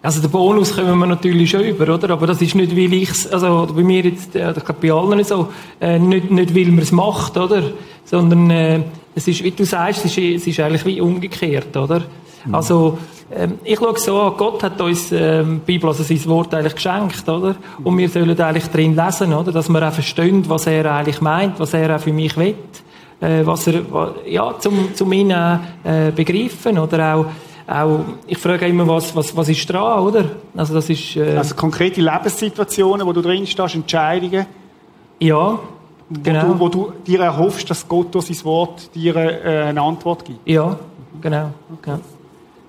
[0.00, 2.10] Also den Bonus kommen wir natürlich schon über, oder?
[2.10, 5.24] Aber das ist nicht, weil ich also bei mir jetzt, äh, ich glaube bei allen
[5.24, 5.48] so,
[5.80, 7.62] äh, nicht, nicht weil man es macht, oder?
[8.04, 8.80] Sondern äh,
[9.18, 12.02] es ist, wie du sagst, es ist, es ist eigentlich wie umgekehrt, oder?
[12.44, 12.54] Mhm.
[12.54, 12.98] Also
[13.34, 16.76] ähm, ich schaue so an, Gott hat uns ähm, die Bibel, also sein Wort eigentlich
[16.76, 17.56] geschenkt, oder?
[17.82, 19.52] Und wir sollen eigentlich drin lesen, oder?
[19.52, 22.54] Dass wir auch verstehen, was er eigentlich meint, was er auch für mich will,
[23.20, 23.82] äh, was er,
[24.26, 27.26] ja, zum, zum ihn äh, begreifen, oder auch
[27.70, 30.24] auch, ich frage immer, was, was, was ist dran, oder?
[30.56, 34.46] Also, das ist, äh also konkrete Lebenssituationen, wo du drin stehst, Entscheidungen.
[35.20, 35.58] Ja,
[36.10, 36.48] genau.
[36.48, 40.24] Wo du, wo du dir erhoffst, dass Gott durch sein Wort dir äh, eine Antwort
[40.24, 40.46] gibt.
[40.48, 40.78] Ja,
[41.20, 41.50] genau.
[41.78, 41.98] Okay.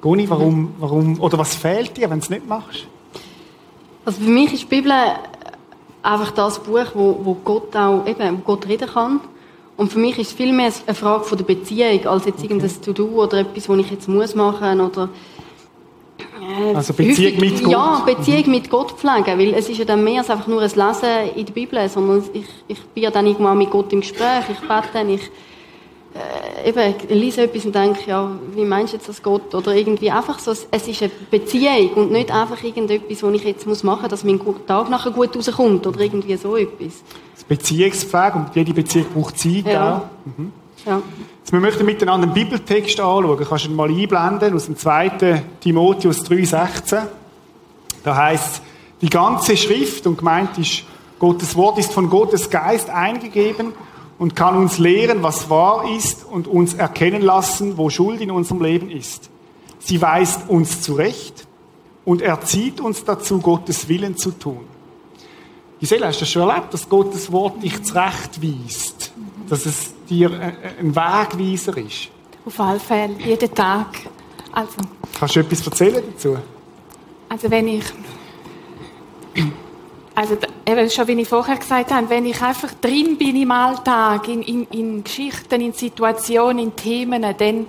[0.02, 2.88] Goni, warum, warum, oder was fehlt dir, wenn du es nicht machst?
[4.06, 4.92] Also für mich ist die Bibel
[6.02, 9.20] einfach das Buch, wo, wo Gott auch, eben, wo Gott reden kann
[9.80, 12.48] und für mich ist es viel mehr eine Frage von der Beziehung, als jetzt okay.
[12.54, 15.08] irgendein To-Do oder etwas, das ich jetzt muss machen oder äh,
[16.76, 17.72] also Beziehung häufig, mit Gott?
[17.72, 18.52] Ja, Beziehung mhm.
[18.52, 21.46] mit Gott pflegen, weil es ist ja dann mehr als einfach nur ein Lesen in
[21.46, 24.90] der Bibel, sondern ich, ich bin ja dann irgendwann mit Gott im Gespräch, ich bete
[24.94, 25.30] dann, ich
[26.16, 29.54] äh, eben, ich lese etwas und denke, ja, wie meinst du jetzt das Gott?
[29.54, 33.68] Oder irgendwie einfach so, es ist eine Beziehung und nicht einfach irgendetwas, was ich jetzt
[33.68, 37.04] muss machen muss, dass mein Tag nachher gut rauskommt oder irgendwie so etwas.
[37.36, 40.10] Das Beziehungspflege und jede Beziehung braucht Zeit ja.
[40.26, 40.52] Mhm.
[40.86, 41.02] Ja.
[41.40, 43.46] Jetzt, wir möchten miteinander einen Bibeltext anschauen.
[43.48, 45.44] Kannst du ihn mal einblenden aus dem 2.
[45.60, 47.08] Timotheus 3,16.
[48.04, 48.62] Da heißt
[49.02, 50.84] die ganze Schrift und gemeint ist,
[51.20, 53.74] Gottes Wort ist von Gottes Geist eingegeben
[54.18, 58.62] und kann uns lehren, was wahr ist und uns erkennen lassen, wo Schuld in unserem
[58.62, 59.30] Leben ist.
[59.80, 61.48] Sie weist uns zurecht
[62.06, 64.62] und erzieht uns dazu, Gottes Willen zu tun.
[65.80, 69.14] Gisela, hast du das schon erlebt, dass Gottes Wort dich zurechtweist?
[69.50, 70.32] Dass es dir
[70.80, 72.10] ein Wegweiser ist?
[72.46, 73.88] Auf alle Fälle, jeden Tag.
[74.52, 74.78] Also.
[75.20, 76.38] Kannst du etwas erzählen dazu?
[77.30, 77.84] Also wenn ich
[80.20, 84.28] also eben schon, wie ich vorher gesagt habe, wenn ich einfach drin bin im Alltag,
[84.28, 87.68] in, in, in Geschichten, in Situationen, in Themen, dann,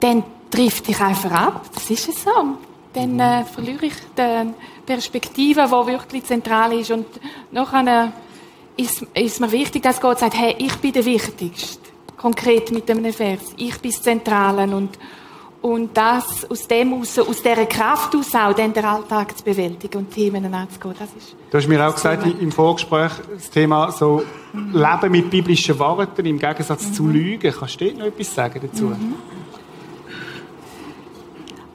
[0.00, 1.70] dann trifft ich einfach ab.
[1.72, 2.30] Das ist es so.
[2.92, 4.52] Dann äh, verliere ich die
[4.84, 6.90] Perspektive, die wirklich zentral ist.
[6.90, 7.06] Und
[7.52, 8.12] nachher
[8.78, 11.80] ist, ist mir wichtig, dass Gott sagt, hey, ich bin der Wichtigste.
[12.16, 13.40] Konkret mit einem Vers.
[13.56, 14.98] Ich bin das Zentrale und,
[15.62, 19.98] und das aus dem aus, aus dieser Kraft aus auch dann den Alltag zu bewältigen
[19.98, 20.94] und Themen anzugehen.
[20.98, 25.78] Das ist du hast mir auch gesagt im Vorgespräch das Thema so Leben mit biblischen
[25.78, 26.92] Worten im Gegensatz mhm.
[26.94, 27.52] zu Lügen.
[27.52, 28.84] Kannst du noch etwas sagen dazu?
[28.86, 29.14] Mhm.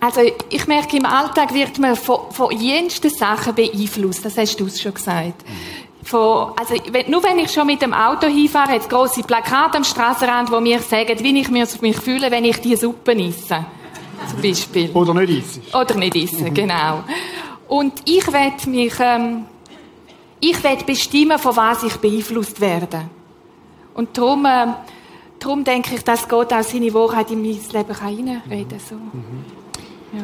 [0.01, 4.25] Also ich merke, im Alltag wird man von, von jensten Sachen beeinflusst.
[4.25, 5.45] Das hast du schon gesagt.
[6.03, 6.75] Von, also,
[7.07, 10.61] nur wenn ich schon mit dem Auto hinfahre, hat es grosse Plakate am Straßenrand, die
[10.61, 13.65] mir sagen, wie ich mich fühle, wenn ich die Suppe esse.
[14.29, 14.89] Zum Beispiel.
[14.93, 15.63] Oder nicht essen.
[15.73, 16.53] Oder nicht essen, mhm.
[16.53, 17.03] genau.
[17.67, 19.45] Und ich werde mich, ähm,
[20.39, 23.05] ich werde bestimmen, von was ich beeinflusst werde.
[23.93, 24.67] Und darum, äh,
[25.39, 28.79] darum denke ich, dass Gott auch seine Wahrheit in mein Leben hineinreden kann.
[28.79, 28.95] So.
[28.95, 29.45] Mhm.
[30.13, 30.23] Ja.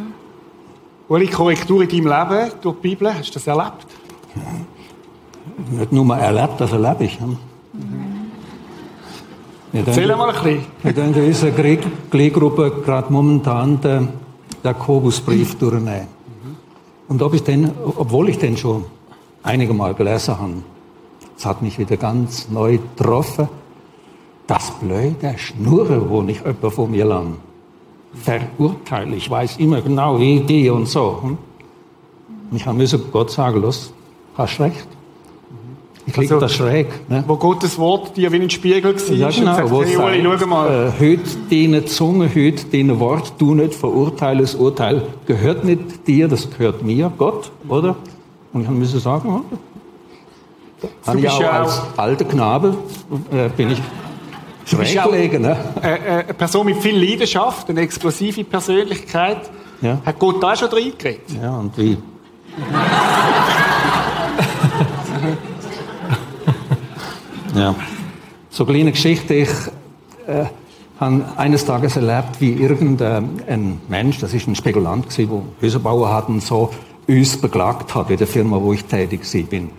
[1.08, 3.88] Uli, Korrektur in deinem Leben durch die Bibel, hast du das erlebt?
[5.72, 7.20] Nicht nur erlebt, das erlebe ich.
[7.20, 7.38] Mhm.
[9.72, 10.66] Erzähl mal ein bisschen.
[10.84, 11.52] Ich denke, in dieser
[12.10, 14.10] Kleingruppe gerade momentan den
[14.64, 16.08] Jakobusbrief durchnehmen.
[17.08, 18.86] Und ob ich den, obwohl ich den schon
[19.44, 20.54] einige Mal gelesen habe,
[21.38, 23.48] es hat mich wieder ganz neu getroffen.
[24.46, 27.38] Das blöde Schnurren, wo nicht jemand von mir lang
[28.14, 29.16] verurteile.
[29.16, 31.20] Ich weiß immer genau, wie die und so.
[31.22, 31.38] Hm?
[32.52, 33.94] Ich habe müssen Gott sagen, los,
[34.36, 34.88] hast recht.
[36.10, 36.88] Ich liege also, da schräg.
[37.08, 37.24] Ne?
[37.28, 39.16] Wo Gottes Wort dir wie ein Spiegel war.
[39.16, 39.56] Ja, genau.
[39.56, 40.92] Sagt, wo hey, Uli, schau mal.
[41.00, 46.28] Äh, heute deine Zunge, heute deine Wort, du nicht verurteile, das Urteil gehört nicht dir,
[46.28, 47.96] das gehört mir, Gott, oder?
[48.54, 50.90] Und ich muss sagen, oder?
[51.06, 52.76] Habe ich auch, ja als alter Knabe
[53.32, 53.82] äh, bin ich
[54.66, 55.44] schräg gelegen.
[55.44, 55.58] Ne?
[55.84, 59.50] Äh, äh, eine Person mit viel Leidenschaft, eine explosive Persönlichkeit.
[59.82, 60.00] Ja.
[60.04, 61.22] Hat Gott da schon reingeredet?
[61.40, 61.98] Ja, und wie?
[67.56, 67.76] Ja.
[68.50, 69.34] So eine kleine Geschichte.
[69.34, 69.50] Ich
[70.28, 70.46] äh,
[71.00, 76.30] habe eines Tages erlebt, wie irgendein Mensch, das ist ein Spekulant gewesen, der Häuserbauer hat
[76.30, 76.72] und so,
[77.08, 79.70] uns beklagt hat in der Firma, wo ich tätig bin.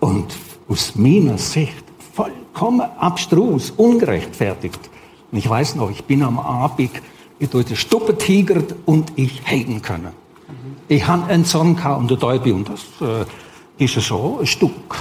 [0.00, 0.34] Und
[0.68, 4.80] aus meiner Sicht vollkommen abstrus, ungerechtfertigt.
[5.30, 6.90] Und ich weiß noch, ich bin am Abend
[7.38, 10.12] ich durch die Stube tigert und ich heben können.
[10.88, 14.94] Ich habe einen Zorn gehabt und der Teufel und das äh, ist so ein Stück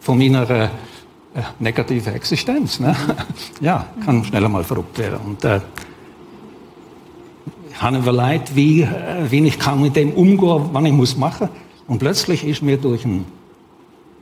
[0.00, 0.70] von meiner
[1.58, 2.80] negativen Existenz.
[2.80, 2.94] Ne?
[3.60, 5.18] ja, kann schneller mal verrückt werden.
[5.24, 5.60] Und äh,
[7.70, 11.48] ich habe überlegt, wie, äh, wie ich kann mit dem umgehen, was ich muss machen.
[11.86, 13.24] Und plötzlich ist mir durch ein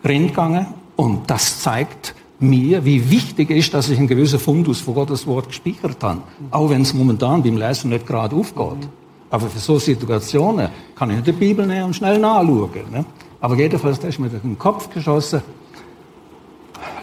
[0.05, 4.95] Renn gegangen und das zeigt mir, wie wichtig ist, dass ich einen gewissen Fundus von
[4.95, 6.23] Gottes Wort gespeichert habe.
[6.51, 8.89] Auch wenn es momentan beim Lesen nicht gerade aufgeht.
[9.31, 12.91] Aber für so Situationen kann ich nicht die Bibel nehmen und schnell nachschauen.
[12.91, 13.05] Ne?
[13.41, 15.43] Aber jedenfalls, das ist mir durch den Kopf geschossen.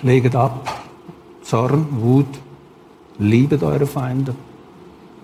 [0.01, 0.81] Legt ab.
[1.43, 2.27] Zorn, Wut,
[3.17, 4.35] liebet eure Feinde.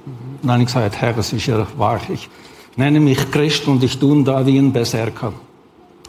[0.06, 2.30] Und dann habe ich gesagt, Herr, es ist ja wahr, ich
[2.76, 5.34] nenne mich Christ und ich tue da wie ein Berserker.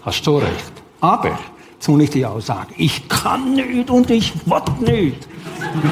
[0.02, 0.72] Hast du recht.
[1.00, 1.38] Aber
[1.76, 5.28] Jetzt muss ich dir auch sagen, ich kann nicht und ich will nicht.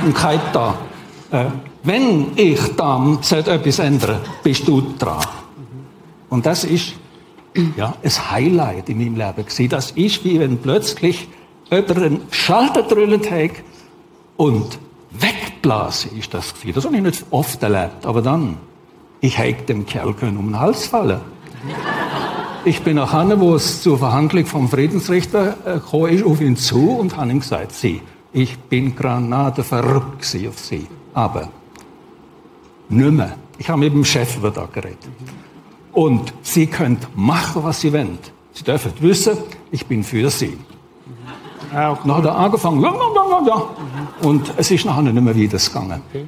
[0.05, 0.75] Und kein da.
[1.31, 1.45] Äh,
[1.83, 5.23] wenn ich dann etwas ändern bist du dran.
[6.31, 6.95] Und das ist
[7.77, 9.69] ja, ein Highlight in meinem Leben.
[9.69, 11.29] Das ist wie wenn plötzlich
[11.71, 13.51] jemand einen Schalter drüllt hat
[14.37, 14.79] und
[15.11, 16.75] wegblasen ist das gewesen.
[16.75, 18.05] Das habe ich nicht oft erlebt.
[18.05, 18.57] Aber dann,
[19.21, 21.21] ich hätte dem Kerl können um den Hals fallen.
[22.65, 26.57] Ich bin nach Hanne, wo es zur Verhandlung vom Friedensrichter äh, gekommen ist, auf ihn
[26.57, 28.01] zu und habe ihm gesagt, Sie,
[28.33, 30.87] ich bin Granate verrückt auf Sie.
[31.13, 31.51] Aber
[32.89, 33.33] nimmer.
[33.59, 34.99] Ich habe mit dem Chef über da geredet.
[35.93, 38.19] Und Sie können machen, was Sie wollen.
[38.53, 39.37] Sie dürfen wissen,
[39.71, 40.57] ich bin für Sie.
[41.75, 41.99] Okay.
[42.05, 43.63] Dann hat er angefangen, ja, ja, ja,
[44.23, 46.03] Und es ist nachher nicht mehr wieder gegangen.
[46.09, 46.25] Okay.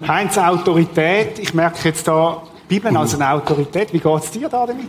[0.08, 3.92] Heinz Autorität, ich merke jetzt da, Bibel als eine Autorität.
[3.92, 4.86] Wie geht es dir da damit?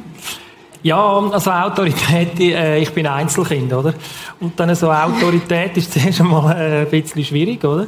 [0.83, 3.93] Ja, also Autorität, äh, ich bin Einzelkind, oder?
[4.39, 7.87] Und dann so Autorität ist zuerst einmal äh, ein bisschen schwierig, oder?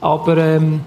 [0.00, 0.80] Aber ähm,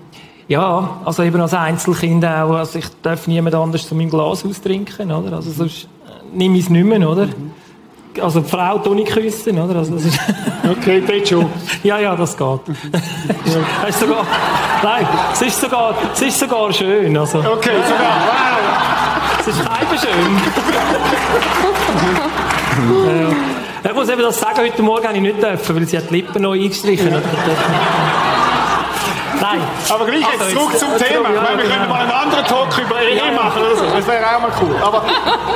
[0.47, 5.11] ja, also eben als Einzelkind auch, also ich darf niemand anders zu meinem Glas austrinken,
[5.11, 5.37] oder?
[5.37, 7.27] Also sonst äh, nehme ich es nicht mehr, oder?
[7.27, 7.51] Mhm.
[8.21, 9.79] Also die Frau tue ich küssen, oder?
[9.79, 10.19] Also, das ist
[10.69, 11.49] okay, geht schon.
[11.83, 12.59] ja, ja, das geht.
[13.41, 14.25] das ist sogar,
[14.83, 17.17] nein, es ist sogar, es ist sogar schön.
[17.17, 17.39] Also.
[17.39, 18.55] Okay, sogar, wow.
[19.39, 20.37] Es ist halb schön.
[23.85, 26.09] äh, ich muss eben das sagen, heute Morgen habe ich nicht dürfen, weil sie hat
[26.09, 27.23] die Lippen noch eingestrichen hat.
[29.45, 29.61] Nein.
[29.89, 31.29] Aber gleich jetzt also, zurück zum äh, Thema.
[31.33, 33.85] Ja, meine, wir können mal einen anderen Talk über Ehe ja, machen oder so.
[33.85, 34.75] Das wäre auch mal cool.
[34.81, 35.03] Aber,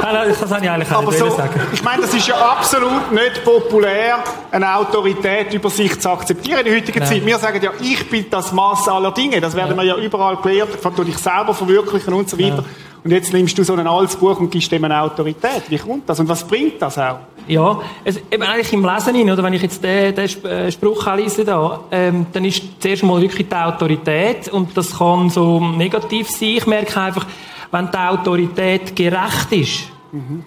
[0.01, 1.61] nein, das habe ich eigentlich aber so, sagen.
[1.73, 4.19] Ich meine, das ist ja absolut nicht populär,
[4.51, 7.07] eine Autorität über sich zu akzeptieren in der heutigen nein.
[7.07, 7.25] Zeit.
[7.25, 9.41] Wir sagen ja, ich bin das Maß aller Dinge.
[9.41, 10.69] Das werden wir ja überall gelehrt.
[10.95, 12.63] Du dich selber verwirklichen und so weiter.
[13.03, 15.63] Und jetzt nimmst du so ein altes Buch und gibst dem eine Autorität.
[15.69, 16.19] Wie kommt das?
[16.19, 17.19] Und was bringt das auch?
[17.49, 21.15] Ja, es, eben eigentlich im Lesen hin, oder wenn ich jetzt den, den äh, Spruch
[21.15, 26.29] lese da, ähm, dann ist zuerst mal wirklich die Autorität und das kann so negativ
[26.29, 26.49] sein.
[26.57, 27.25] Ich merke einfach,
[27.71, 30.43] wenn die Autorität gerecht ist, mhm.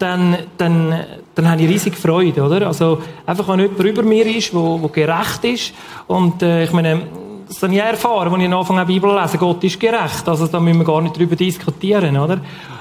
[0.00, 2.66] dann, dann, dann habe ich riesig Freude, oder?
[2.66, 5.74] Also einfach, wenn jemand über mir ist, wo, wo gerecht ist
[6.08, 7.02] und äh, ich meine,
[7.46, 9.38] das habe ich erfahren, als ich angefangen habe, Bibel lesen.
[9.38, 10.28] Gott ist gerecht.
[10.28, 12.40] Also, da müssen wir gar nicht drüber diskutieren, oder?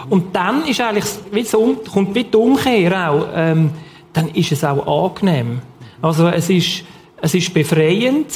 [0.10, 3.71] Und dann ist eigentlich, wie so, kommt wie die Umkehr auch, ähm,
[4.13, 5.62] dann ist es auch angenehm.
[6.01, 6.84] Also, es ist,
[7.21, 8.28] es ist befreiend,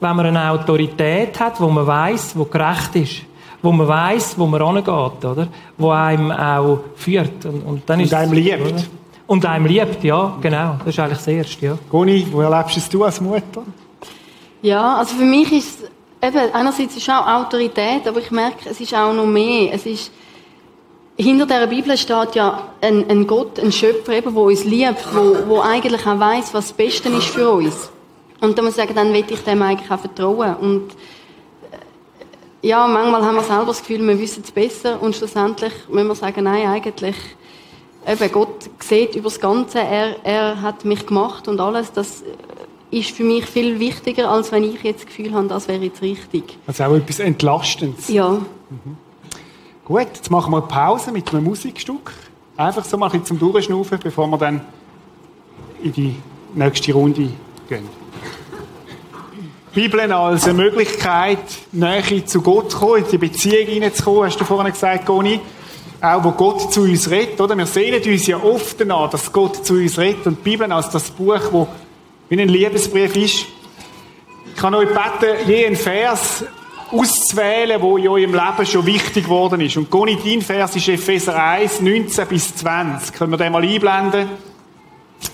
[0.00, 3.22] wenn man eine Autorität hat, wo man weiß, wo gerecht ist.
[3.62, 5.48] Wo man weiß, wo man angeht, oder?
[5.78, 7.44] Wo einem auch führt.
[7.46, 8.60] Und, und dann ist und einem liebt.
[8.60, 8.82] Oder?
[9.26, 10.76] Und einem liebt, ja, genau.
[10.78, 11.78] Das ist eigentlich das Erste, ja.
[11.90, 13.62] Goni, wo erlebst es du als Mutter?
[14.64, 15.80] Ja, also für mich ist
[16.22, 19.74] eben, einerseits ist auch Autorität, aber ich merke, es ist auch noch mehr.
[19.74, 20.10] Es ist,
[21.18, 25.36] hinter der Bibel steht ja ein, ein Gott, ein Schöpfer, eben, der uns liebt, wo,
[25.48, 27.90] wo eigentlich auch weiß, was das Beste ist für uns.
[28.40, 30.56] Und da muss ich sagen, dann will ich dem eigentlich auch vertrauen.
[30.56, 30.92] Und
[32.62, 36.08] äh, ja, manchmal haben wir selber das Gefühl, wir wissen es besser und schlussendlich müssen
[36.08, 37.16] wir sagen, nein, eigentlich,
[38.06, 42.24] eben, Gott sieht über das Ganze, er, er hat mich gemacht und alles, das
[42.94, 46.00] ist für mich viel wichtiger, als wenn ich jetzt das Gefühl habe, das wäre jetzt
[46.02, 46.58] richtig.
[46.66, 48.08] Also auch etwas Entlastendes.
[48.08, 48.30] Ja.
[48.30, 48.96] Mhm.
[49.84, 52.12] Gut, jetzt machen wir Pause mit einem Musikstück.
[52.56, 54.60] Einfach so mal ein zum Durchschnaufen, bevor wir dann
[55.82, 56.14] in die
[56.54, 57.30] nächste Runde
[57.68, 57.88] gehen.
[59.74, 61.40] Bibel als eine Möglichkeit,
[61.72, 65.40] näher zu Gott zu kommen, in die Beziehung hineinzukommen, hast du vorhin gesagt, Goni.
[66.00, 67.56] Auch wo Gott zu uns redet, oder?
[67.56, 70.26] Wir sehnen uns ja oft danach, dass Gott zu uns redet.
[70.26, 71.66] Und die Bibel als das Buch, wo
[72.28, 73.46] wie ein Liebesbrief ist.
[74.46, 76.44] Ich kann euch beten, je einen Vers
[76.90, 79.76] auszuwählen, wo in eurem Leben schon wichtig geworden ist.
[79.76, 83.14] Und Goni, dein Vers ist Epheser 1, 19 bis 20.
[83.14, 84.28] Können wir den mal einblenden?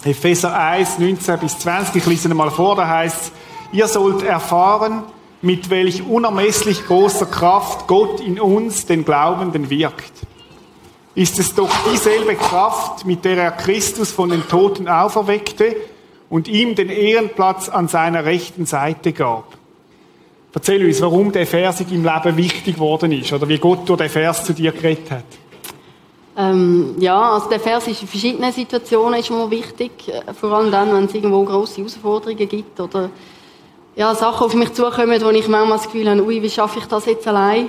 [0.04, 1.96] Epheser 1, 19 bis 20.
[1.96, 3.32] Ich lese ihn mal vor, da heißt
[3.72, 5.04] ihr sollt erfahren,
[5.42, 10.12] mit welch unermesslich großer Kraft Gott in uns, den Glaubenden, wirkt.
[11.14, 15.76] Ist es doch dieselbe Kraft, mit der er Christus von den Toten auferweckte
[16.30, 19.44] und ihm den Ehrenplatz an seiner rechten Seite gab.
[20.54, 24.00] Erzähl uns, warum der Vers in deinem Leben wichtig geworden ist oder wie Gott durch
[24.00, 25.24] den Vers zu dir geredet hat.
[26.36, 30.70] Ähm, ja, also der Vers ist in verschiedenen Situationen ist mir wichtig, äh, vor allem
[30.70, 33.10] dann, wenn es irgendwo große Herausforderungen gibt oder
[33.96, 36.86] ja, Sachen auf mich zukommen, wo ich manchmal das Gefühl habe, ui, wie schaffe ich
[36.86, 37.68] das jetzt allein?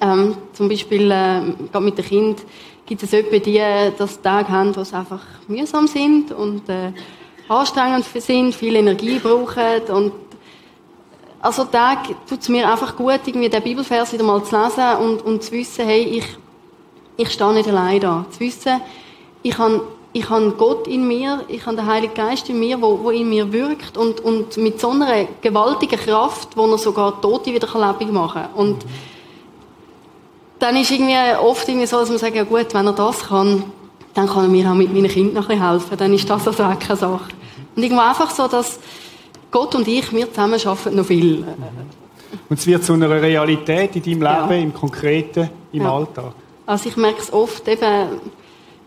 [0.00, 2.42] Ähm, zum Beispiel äh, gerade mit dem Kind
[2.86, 3.60] gibt es etwa die,
[3.98, 6.92] dass Tage haben, wo es einfach mühsam sind und äh,
[7.50, 10.12] anstrengend sind, viel Energie brauchen und
[11.42, 15.22] also Tag tut es mir einfach gut, irgendwie den Bibelvers wieder mal zu lesen und,
[15.22, 16.26] und zu wissen, hey, ich,
[17.16, 18.26] ich stehe nicht allein da.
[18.30, 18.80] Zu wissen,
[19.42, 19.82] ich habe
[20.12, 23.28] ich habe Gott in mir, ich habe den Heiligen Geist in mir, wo, wo in
[23.28, 28.12] mir wirkt und, und mit so einer gewaltigen Kraft, wo er sogar Tote wieder lebendig
[28.12, 28.54] machen kann.
[28.54, 28.84] Und
[30.58, 33.62] dann ist irgendwie oft irgendwie so, dass man sagt, ja gut, wenn er das kann,
[34.14, 35.96] dann kann er mir auch mit meinen Kindern helfen.
[35.96, 37.30] Dann ist das also auch keine Sache.
[37.80, 38.78] Und irgendwo einfach so, dass
[39.50, 41.42] Gott und ich, wir zusammen arbeiten noch viel.
[42.50, 44.56] Und es wird zu einer Realität in deinem Leben, ja.
[44.56, 45.90] im Konkreten, im ja.
[45.90, 46.34] Alltag.
[46.66, 48.20] Also ich merke es oft eben,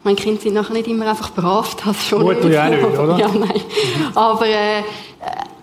[0.03, 3.17] meine Kinder sind nachher nicht immer einfach brav, das schon Mutter ja nicht, oder?
[3.17, 3.49] Ja, nein.
[3.49, 4.15] Mhm.
[4.15, 4.83] Aber äh,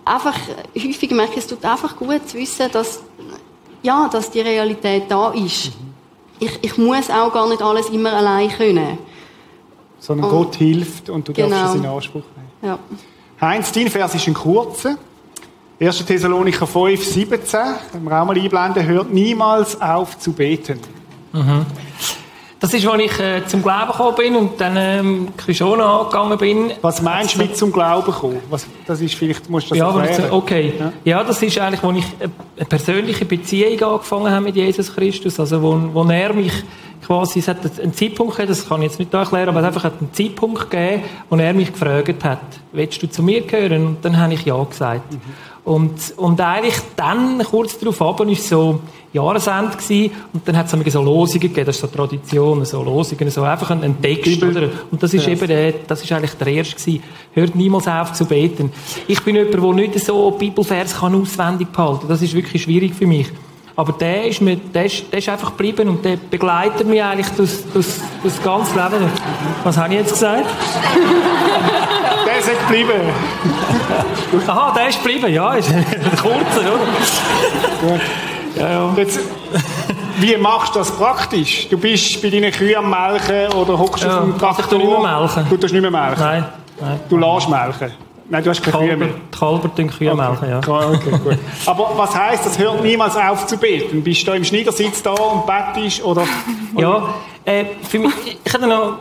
[0.03, 0.37] einfach,
[0.75, 3.01] häufig merke ich, es tut einfach gut zu wissen, dass,
[3.81, 5.67] ja, dass die Realität da ist.
[5.67, 5.93] Mhm.
[6.39, 8.97] Ich, ich muss auch gar nicht alles immer allein können.
[9.99, 11.49] Sondern und, Gott hilft und du genau.
[11.49, 12.51] darfst es in Anspruch nehmen.
[12.61, 12.79] Ja.
[13.41, 14.97] Heinz, dein Vers ist ein kurzer.
[15.79, 16.05] 1.
[16.05, 17.59] Thessalonicher 5, 17,
[17.93, 20.79] wenn wir auch mal einblenden, hört niemals auf zu beten.
[21.33, 21.65] Mhm.
[22.59, 26.71] Das ist, als ich äh, zum Glauben gekommen bin und dann ähm, Krishona angegangen bin.
[26.83, 28.39] Was meinst du mit zum Glauben kommen?
[28.51, 30.31] Was, das ist vielleicht, musst du das ja, erklären.
[30.31, 30.73] okay.
[30.79, 30.93] Ja?
[31.03, 35.59] ja, das ist eigentlich, als ich eine persönliche Beziehung angefangen habe mit Jesus Christus, also
[35.63, 36.53] wo, wo er mich
[37.05, 39.75] quasi, es hat einen Zeitpunkt gegeben, das kann ich jetzt nicht erklären, aber es hat
[39.75, 42.39] einfach einen Zeitpunkt gegeben, wo er mich gefragt hat,
[42.71, 43.87] willst du zu mir gehören?
[43.87, 45.11] Und dann habe ich ja gesagt.
[45.11, 45.19] Mhm.
[45.63, 48.79] Und, und eigentlich dann, kurz darauf ab, war so
[49.13, 53.29] Jahresende gewesen, und dann hat es so Losungen gegeben, das ist so Tradition, so Losungen,
[53.29, 54.69] so einfach ein, ein Text, oder?
[54.89, 57.03] Und das ist eben der, das ist eigentlich der erste gewesen.
[57.33, 58.71] Hört niemals auf zu beten.
[59.07, 62.07] Ich bin jemand, der nicht so Bibelvers kann auswendig behalten.
[62.07, 63.27] Das ist wirklich schwierig für mich.
[63.75, 67.29] Aber der ist, mir, der, ist, der ist einfach geblieben und der begleitet mich eigentlich
[67.29, 67.87] durch, durch
[68.23, 69.09] das ganze Leben.
[69.63, 70.45] Was habe ich jetzt gesagt?
[72.25, 73.01] der ist geblieben.
[74.47, 75.53] Aha, der ist geblieben, ja.
[75.53, 75.85] Ist ein
[76.21, 77.99] kurzer, oder?
[78.57, 78.93] Ja, ja.
[78.97, 79.19] Jetzt,
[80.17, 81.69] wie machst du das praktisch?
[81.69, 84.79] Du bist bei deinen Kühen am Melken oder hockst ja, auf dem Traktor?
[84.79, 85.45] Ich nicht mehr melken.
[85.49, 86.19] Du tust nicht mehr melken?
[86.19, 86.45] Nein.
[86.79, 86.99] nein.
[87.09, 87.91] Du lässt melken?
[88.31, 89.09] Nein, du hast keine Kühe mehr.
[89.09, 90.21] Die Kälber tun Kühe okay.
[90.21, 90.57] melken, ja.
[90.59, 91.37] Okay, gut.
[91.65, 94.01] Aber was heisst, das hört niemals auf zu beten?
[94.01, 96.23] Bist du im Schneidersitz da und bettest oder?
[96.77, 97.13] Ja,
[97.43, 98.99] äh, für mich, ich hätte noch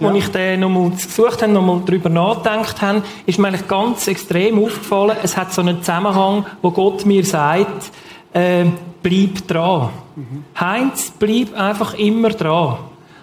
[0.00, 0.08] ja.
[0.08, 4.62] als ich den nochmal gesucht habe, nochmal darüber nachgedacht habe, ist mir eigentlich ganz extrem
[4.62, 7.90] aufgefallen, es hat so einen Zusammenhang, wo Gott mir sagt,
[8.34, 8.66] äh,
[9.02, 9.88] bleib dran.
[10.16, 10.44] Mhm.
[10.60, 12.76] Heinz, bleib einfach immer dran.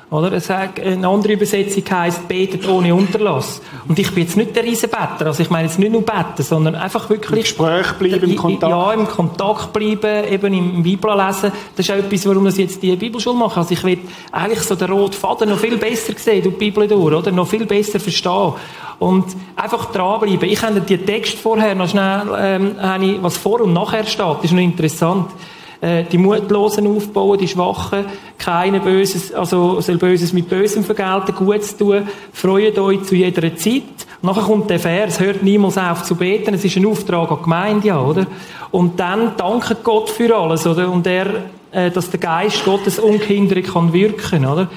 [0.09, 0.31] Oder?
[0.31, 3.61] Eine andere Übersetzung heisst, betet ohne Unterlass.
[3.87, 5.25] Und ich bin jetzt nicht der Riesenbetter.
[5.25, 7.31] Also ich meine jetzt nicht nur beten, sondern einfach wirklich...
[7.31, 8.71] Im Gespräch bleiben, im Kontakt.
[8.71, 11.51] Ja, im Kontakt bleiben, eben im Bibel lesen.
[11.75, 13.59] Das ist auch etwas, warum ich jetzt die Bibelschule mache.
[13.59, 13.99] Also ich will
[14.31, 17.31] eigentlich so den roten Faden noch viel besser sehen durch die Bibel durch, oder?
[17.31, 18.53] Noch viel besser verstehen.
[18.99, 20.47] Und einfach dranbleiben.
[20.47, 22.75] Ich habe den Text vorher noch schnell, ähm,
[23.21, 25.31] was vor und nachher steht, das ist noch interessant.
[25.83, 28.05] Äh, die Mutlosen aufbauen, die Schwachen,
[28.37, 33.83] keine Böses, also soll Böses mit Bösem vergelten, Gutes tun, freut euch zu jeder Zeit.
[34.21, 37.43] Nachher kommt der Vers, hört niemals auf zu beten, es ist ein Auftrag an die
[37.43, 38.25] Gemeinde, ja, oder?
[38.71, 40.89] Und dann danket Gott für alles, oder?
[40.89, 41.27] Und er,
[41.73, 44.69] äh, dass der Geist Gottes ungehindert kann wirken, oder?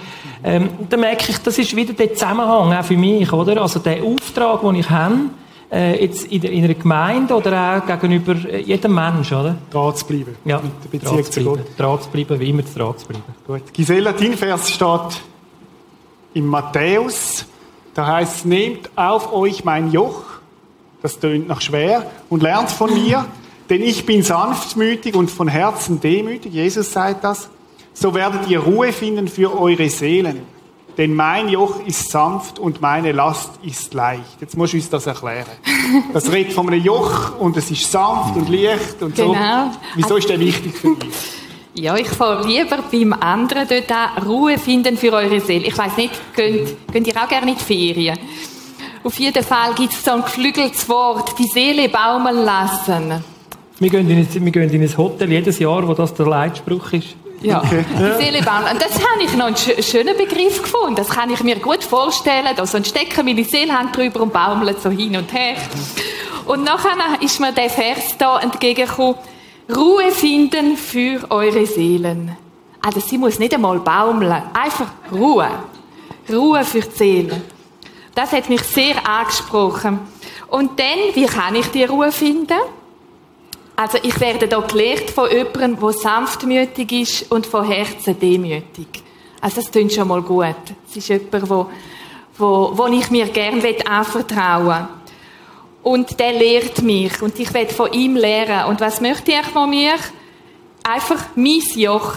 [0.42, 3.62] Ähm, dann merke ich, das ist wieder der Zusammenhang auch für mich, oder?
[3.62, 5.20] Also der Auftrag, den ich habe,
[5.76, 9.56] äh, jetzt in, der, in einer Gemeinde oder auch gegenüber äh, jedem Menschen, oder?
[9.70, 10.36] Dran zu bleiben.
[10.44, 11.62] Ja, mit der zu bleiben.
[11.76, 13.24] Dran zu bleiben, wie immer dran zu bleiben.
[13.46, 13.72] Gut.
[13.72, 15.20] Gisela, dein Vers steht
[16.34, 17.44] in Matthäus.
[17.94, 20.22] Da heißt es, nehmt auf euch mein Joch,
[21.02, 23.26] das tönt nach schwer, und lernt von mir,
[23.70, 27.48] denn ich bin sanftmütig und von Herzen demütig, Jesus sagt das,
[27.94, 30.55] so werdet ihr Ruhe finden für eure Seelen
[30.96, 34.40] denn mein Joch ist sanft und meine Last ist leicht.
[34.40, 35.46] Jetzt musst du uns das erklären.
[36.12, 39.34] Das redet von einem Joch und es ist sanft und leicht und genau.
[39.34, 39.78] so.
[39.94, 41.14] Wieso ist der wichtig für dich?
[41.74, 45.66] Ja, ich fahre lieber beim anderen dort auch Ruhe finden für eure Seele.
[45.66, 48.18] Ich weiß nicht, könnt, könnt ihr auch gerne in die Ferien?
[49.04, 53.22] Auf jeden Fall gibt es so ein geflügeltes Wort, die Seele baumeln lassen.
[53.78, 56.94] Wir gehen, in ein, wir gehen in ein Hotel jedes Jahr, wo das der Leitspruch
[56.94, 57.14] ist.
[57.42, 57.84] Ja, okay.
[58.18, 58.78] Seele baumeln.
[58.78, 60.96] Das habe ich noch einen schönen Begriff gefunden.
[60.96, 62.48] Das kann ich mir gut vorstellen.
[62.56, 65.56] Da so ein Stecken meine Seelhand drüber und baumelt so hin und her.
[66.46, 69.16] Und nachher ist mir der Vers da entgegengekommen.
[69.74, 72.36] Ruhe finden für eure Seelen.
[72.80, 74.42] Also sie muss nicht einmal baumeln.
[74.54, 75.48] Einfach Ruhe.
[76.30, 77.42] Ruhe für die Seele.
[78.14, 79.98] Das hat mich sehr angesprochen.
[80.48, 82.58] Und dann, wie kann ich die Ruhe finden?
[83.76, 88.88] Also ich werde da gelehrt von jemandem, der sanftmütig ist und von Herzen demütig.
[89.40, 90.56] Also das klingt schon mal gut.
[90.88, 91.66] Es ist jemand, wo,
[92.38, 94.88] wo, wo ich mir gerne anvertrauen will.
[95.82, 98.70] Und der lehrt mich und ich werde von ihm lernen.
[98.70, 99.92] Und was möchte ich von mir?
[100.82, 102.16] Einfach mein Joch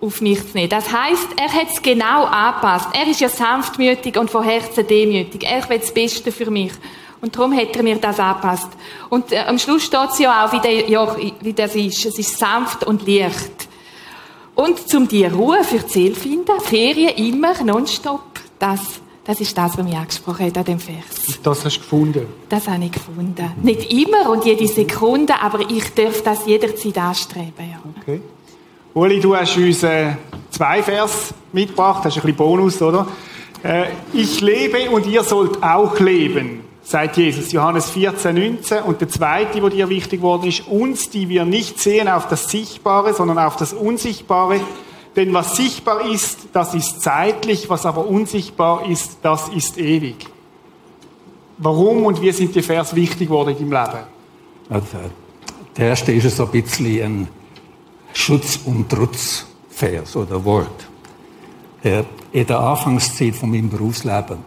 [0.00, 0.68] auf mich zu nehmen.
[0.68, 2.90] Das heißt, er hat es genau angepasst.
[2.92, 5.42] Er ist ja sanftmütig und von Herzen demütig.
[5.44, 6.72] Er will das Beste für mich.
[7.20, 8.68] Und darum hat er mir das angepasst.
[9.08, 12.04] Und äh, am Schluss steht es ja auch, wie, der, ja, wie das ist.
[12.04, 13.68] Es ist sanft und leicht.
[14.54, 18.20] Und zum die Ruhe für Seele finden, Ferien immer, nonstop,
[18.58, 18.80] das,
[19.24, 21.38] das ist das, was mich angesprochen hat an dem Vers.
[21.42, 22.26] Das hast du gefunden?
[22.48, 23.52] Das habe ich gefunden.
[23.62, 27.70] Nicht immer und jede Sekunde, aber ich darf das jederzeit anstreben.
[27.70, 27.78] Ja.
[28.00, 28.20] Okay.
[28.94, 30.14] Uli, du hast uns äh,
[30.50, 33.06] zwei Vers mitgebracht, das ist ein bisschen Bonus, oder?
[33.62, 38.82] Äh, ich lebe und ihr sollt auch leben sagt Jesus, Johannes 14, 19.
[38.82, 42.50] Und der zweite, wo dir wichtig geworden ist, uns, die wir nicht sehen auf das
[42.50, 44.58] Sichtbare, sondern auf das Unsichtbare.
[45.14, 50.26] Denn was sichtbar ist, das ist zeitlich, was aber unsichtbar ist, das ist ewig.
[51.58, 54.04] Warum und wie sind die Vers wichtig geworden deinem Leben?
[54.70, 54.86] Also,
[55.76, 57.28] der erste ist so ein bisschen ein
[58.14, 60.88] Schutz- und Trutzvers oder Wort.
[62.32, 64.38] In der Anfangszeit von meinem Berufsleben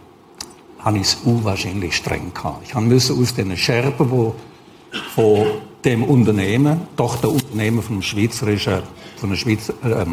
[0.84, 2.66] habe ich es unwahrscheinlich streng gehabt.
[2.68, 4.34] Ich musste aus den Scherben, wo
[5.14, 5.46] von
[5.84, 8.82] dem Unternehmen, Tochterunternehmen vom Schweizerischen,
[9.16, 10.06] von der, Schweizer, äh,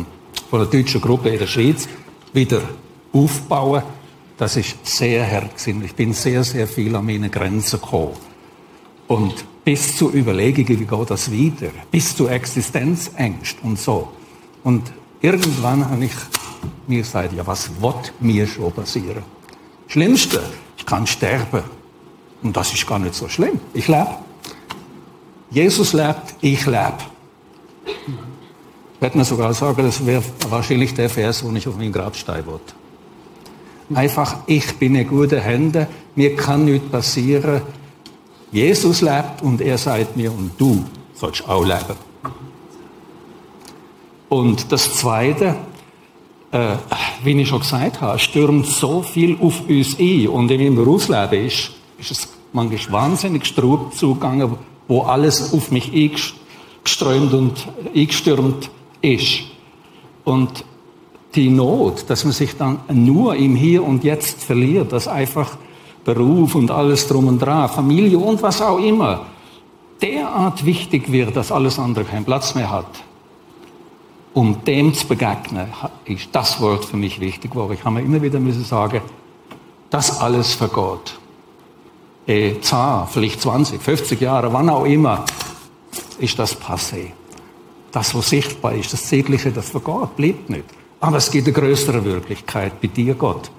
[0.50, 1.88] von der deutschen Gruppe in der Schweiz,
[2.34, 2.62] wieder
[3.14, 3.84] aufbauen.
[4.38, 5.84] Das ist sehr hart gewesen.
[5.84, 8.14] Ich bin sehr, sehr viel an meine Grenzen gekommen.
[9.08, 11.70] Und bis zu Überlegungen, wie geht das wieder?
[11.92, 14.10] Bis zu Existenzängst und so.
[14.64, 14.84] Und
[15.22, 16.12] irgendwann habe ich
[16.88, 19.24] mir gesagt, ja, was wird mir schon passieren?
[19.90, 20.44] Schlimmste,
[20.78, 21.64] ich kann sterben.
[22.44, 23.60] Und das ist gar nicht so schlimm.
[23.74, 24.08] Ich lebe.
[25.50, 26.94] Jesus lebt, ich lebe.
[27.86, 32.46] Ich werde mir sogar sagen, das wäre wahrscheinlich der Vers, wo ich auf meinen Grabstein
[32.46, 32.74] wollte.
[33.96, 37.64] Einfach, ich bin in guten Händen, mir kann nichts passieren.
[38.52, 40.86] Jesus lebt und er sagt mir, und du
[41.16, 41.98] sollst auch leben.
[44.30, 45.56] Und das Zweite,
[46.52, 46.76] äh,
[47.24, 50.28] wie ich schon gesagt habe, stürmt so viel auf uns ein.
[50.28, 54.56] Und in meinem Berufsleben ist, ist es manchmal wahnsinnig Strub zugegangen,
[54.88, 58.70] wo alles auf mich eingeströmt und eingestürmt
[59.02, 59.42] ist.
[60.24, 60.64] Und
[61.36, 65.58] die Not, dass man sich dann nur im Hier und Jetzt verliert, dass einfach
[66.04, 69.28] Beruf und alles drum und dran, Familie und was auch immer,
[70.02, 72.88] derart wichtig wird, dass alles andere keinen Platz mehr hat
[74.34, 75.68] um dem zu begegnen,
[76.06, 77.74] ist das Wort für mich wichtig geworden.
[77.74, 79.02] Ich habe mir immer wieder müssen sagen,
[79.90, 81.20] das alles vergeht.
[82.28, 85.26] Eh, 10, vielleicht 20, 50 Jahre, wann auch immer,
[86.20, 87.08] ist das passé.
[87.92, 90.66] Das, was sichtbar ist, das Zeitliche, das vergeht, bleibt nicht.
[91.00, 93.50] Aber es gibt eine größere Wirklichkeit bei dir, Gott.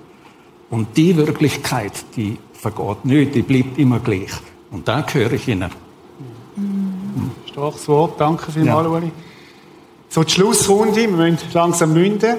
[0.71, 4.31] Und die Wirklichkeit, die vergeht nicht, die bleibt immer gleich.
[4.71, 5.71] Und da gehöre ich Ihnen.
[7.51, 8.93] Starkes Wort, danke vielmals, ja.
[8.93, 9.13] Uli.
[10.13, 12.35] So, die Schlussrunde, wir müssen langsam münden.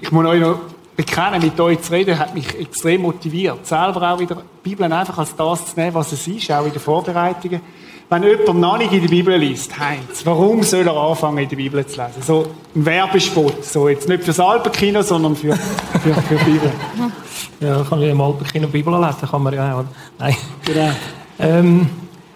[0.00, 0.60] Ich muss euch noch
[0.96, 3.66] bekennen, mit euch zu reden, hat mich extrem motiviert.
[3.66, 6.70] Selber auch wieder die Bibel einfach als das zu nehmen, was es ist, auch in
[6.70, 7.60] den Vorbereitungen.
[8.08, 11.56] Wenn jemand noch nicht in der Bibel liest, Heinz, warum soll er anfangen, in der
[11.56, 12.22] Bibel zu lesen?
[12.22, 16.70] So ein Werbespot, so jetzt nicht fürs Alpenkino, sondern für, für, für die Bibel.
[17.58, 19.84] Ja, kann ich im Alpenkino Bibel lesen, kann man ja auch.
[20.20, 20.36] Nein.
[20.64, 20.90] Genau.
[21.40, 21.90] Ähm,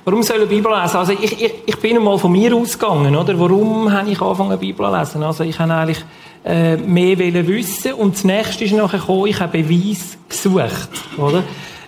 [0.05, 0.97] Warum soll ich Bibel lesen?
[0.97, 3.39] Also ich, ich, ich bin einmal von mir ausgegangen, oder?
[3.39, 5.23] Warum habe ich angefangen Bibel zu lesen?
[5.23, 6.05] Also ich habe eigentlich
[6.45, 10.89] äh, mehr wissen und das nächste ist nachher gekommen, ich habe Beweis gesucht,
[11.19, 11.43] oder?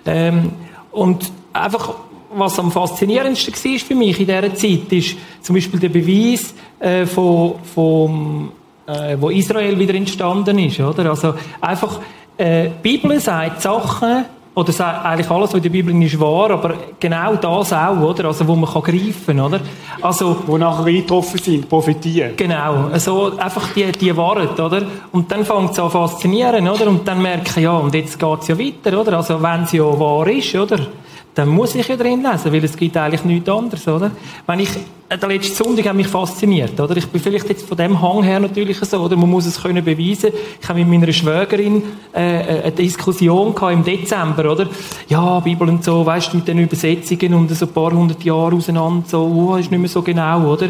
[0.05, 0.51] Ähm,
[0.91, 1.95] und einfach,
[2.35, 7.07] was am faszinierendsten war für mich in dieser Zeit, ist zum Beispiel der Beweis äh,
[7.07, 8.51] von, von
[8.85, 11.09] äh, wo Israel wieder entstanden ist, oder?
[11.09, 11.99] Also einfach,
[12.37, 14.25] äh, die Bibel sagt Sachen,
[14.55, 18.25] oder eigentlich alles, was in der Bibel ist, wahr, aber genau das auch, oder?
[18.25, 19.59] Also, wo man kann greifen, oder?
[20.01, 20.37] Also.
[20.45, 22.33] Wo nachher eingetroffen sind, profitieren.
[22.37, 22.89] Genau.
[22.91, 24.83] Also, einfach die, die Wahrheit, oder?
[25.11, 26.87] Und dann fängt es an faszinieren, oder?
[26.87, 29.17] Und dann merke ich, ja, und jetzt geht es ja weiter, oder?
[29.17, 30.79] Also, wenn es ja wahr ist, oder?
[31.35, 34.11] dann muss ich ja drin lesen, weil es gibt eigentlich nichts anderes, oder?
[34.45, 34.69] Wenn ich,
[35.17, 36.95] der letzte Sonntag hat mich fasziniert, oder?
[36.97, 39.15] Ich bin vielleicht jetzt von dem Hang her natürlich so, oder?
[39.15, 40.31] Man muss es können beweisen.
[40.61, 41.83] Ich habe mit meiner Schwägerin,
[42.13, 44.67] äh, äh eine Diskussion gehabt im Dezember, oder?
[45.07, 48.55] Ja, Bibel und so, weißt du, mit den Übersetzungen und so ein paar hundert Jahre
[48.55, 50.69] auseinander, so, oh, ist nicht mehr so genau, oder?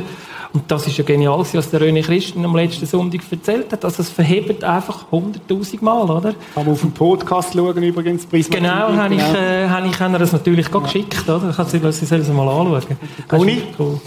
[0.53, 3.83] Und das ist ja genial, was der René Christen am letzten Sonntag erzählt hat.
[3.83, 6.33] Also es verhebt einfach hunderttausend Mal, oder?
[6.53, 8.27] Kann man auf dem Podcast schauen übrigens.
[8.27, 10.79] Prisma genau, habe ich, äh, habe ich das natürlich ja.
[10.79, 11.49] geschickt, oder?
[11.49, 12.97] Ich sie, sie sollen es mal anschauen.
[13.27, 13.99] Conny, cool.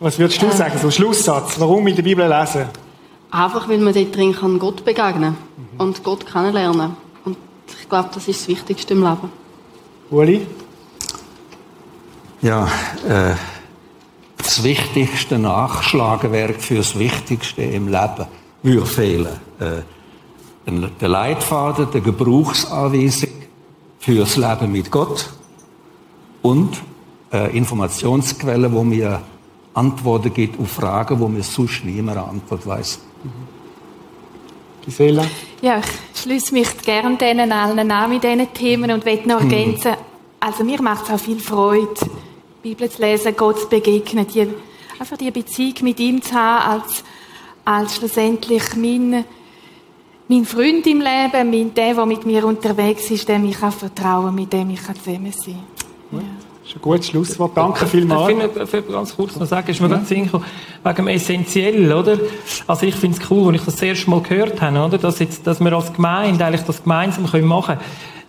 [0.00, 0.52] Was würdest du äh.
[0.52, 2.66] sagen, so Schlusssatz, warum in der Bibel lesen?
[3.30, 5.80] Einfach, weil man dort drin kann Gott begegnen mhm.
[5.80, 6.96] und Gott kennenlernen.
[7.24, 7.36] Und
[7.80, 9.30] ich glaube, das ist das Wichtigste im Leben.
[10.10, 10.46] Uli?
[12.40, 12.68] Ja,
[13.06, 13.34] äh
[14.48, 18.26] das wichtigste Nachschlagewerk für das Wichtigste im Leben
[18.62, 19.40] würde fehlen.
[19.60, 19.82] Äh,
[21.00, 23.30] der Leitfaden, der Gebrauchsanweisung
[23.98, 25.28] fürs Leben mit Gott
[26.40, 26.78] und
[27.30, 29.20] äh, Informationsquellen, wo mir
[29.78, 32.98] Antworten gibt auf Fragen, wo mir sonst niemand eine Antwort weiß.
[34.84, 35.24] Gisela?
[35.62, 39.50] Ja, ich schließe mich gerne denen allen an mit diesen Themen und möchte noch mhm.
[39.50, 39.92] ergänzen,
[40.40, 41.94] also mir macht es auch viel Freude,
[42.62, 44.48] Bibel zu lesen, Gott zu begegnen, die,
[44.98, 47.04] einfach die Beziehung mit ihm zu haben, als,
[47.64, 49.24] als schlussendlich mein,
[50.28, 54.34] mein Freund im Leben, mein, der, der mit mir unterwegs ist, dem ich kann vertrauen
[54.34, 55.87] mit dem ich zusammen sein kann.
[56.68, 57.56] Das ist ein gutes Schlusswort.
[57.56, 58.30] Danke vielmals.
[58.30, 59.96] Ich finde, ganz kurz noch sagen, ist mir ja.
[59.96, 60.30] ganz wegen
[60.84, 62.18] dem Essentiell, oder?
[62.66, 64.98] Also ich finde es cool, als ich das, das erste Mal gehört habe, oder?
[64.98, 67.80] Dass, jetzt, dass wir als Gemeinde eigentlich das gemeinsam machen können.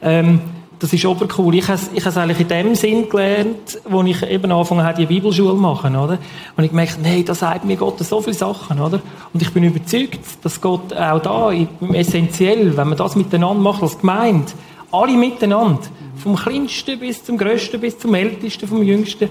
[0.01, 0.41] Ähm,
[0.79, 1.53] das ist obercool.
[1.55, 5.05] Ich habe ich es eigentlich in dem Sinn gelernt, wo ich eben angefangen habe, die
[5.05, 6.17] Bibelschule zu machen, oder?
[6.55, 9.01] Und ich gemerkt, nee, da sagt mir Gott so viele Sachen, oder?
[9.33, 11.51] Und ich bin überzeugt, dass Gott auch da,
[11.93, 14.53] essentiell, wenn man das miteinander macht, als Gemeinde,
[14.91, 15.81] alle miteinander,
[16.21, 19.29] vom Kleinsten bis zum Größten, bis zum Ältesten, vom Jüngsten,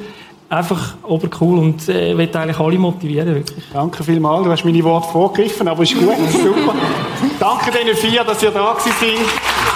[0.48, 3.64] einfach obercool und äh, will eigentlich alle motivieren, wirklich.
[3.72, 6.74] Danke vielmals, du hast meine Worte vorgegriffen, aber ist gut, super.
[7.38, 9.67] Danke den vier, dass ihr da gewesen seid.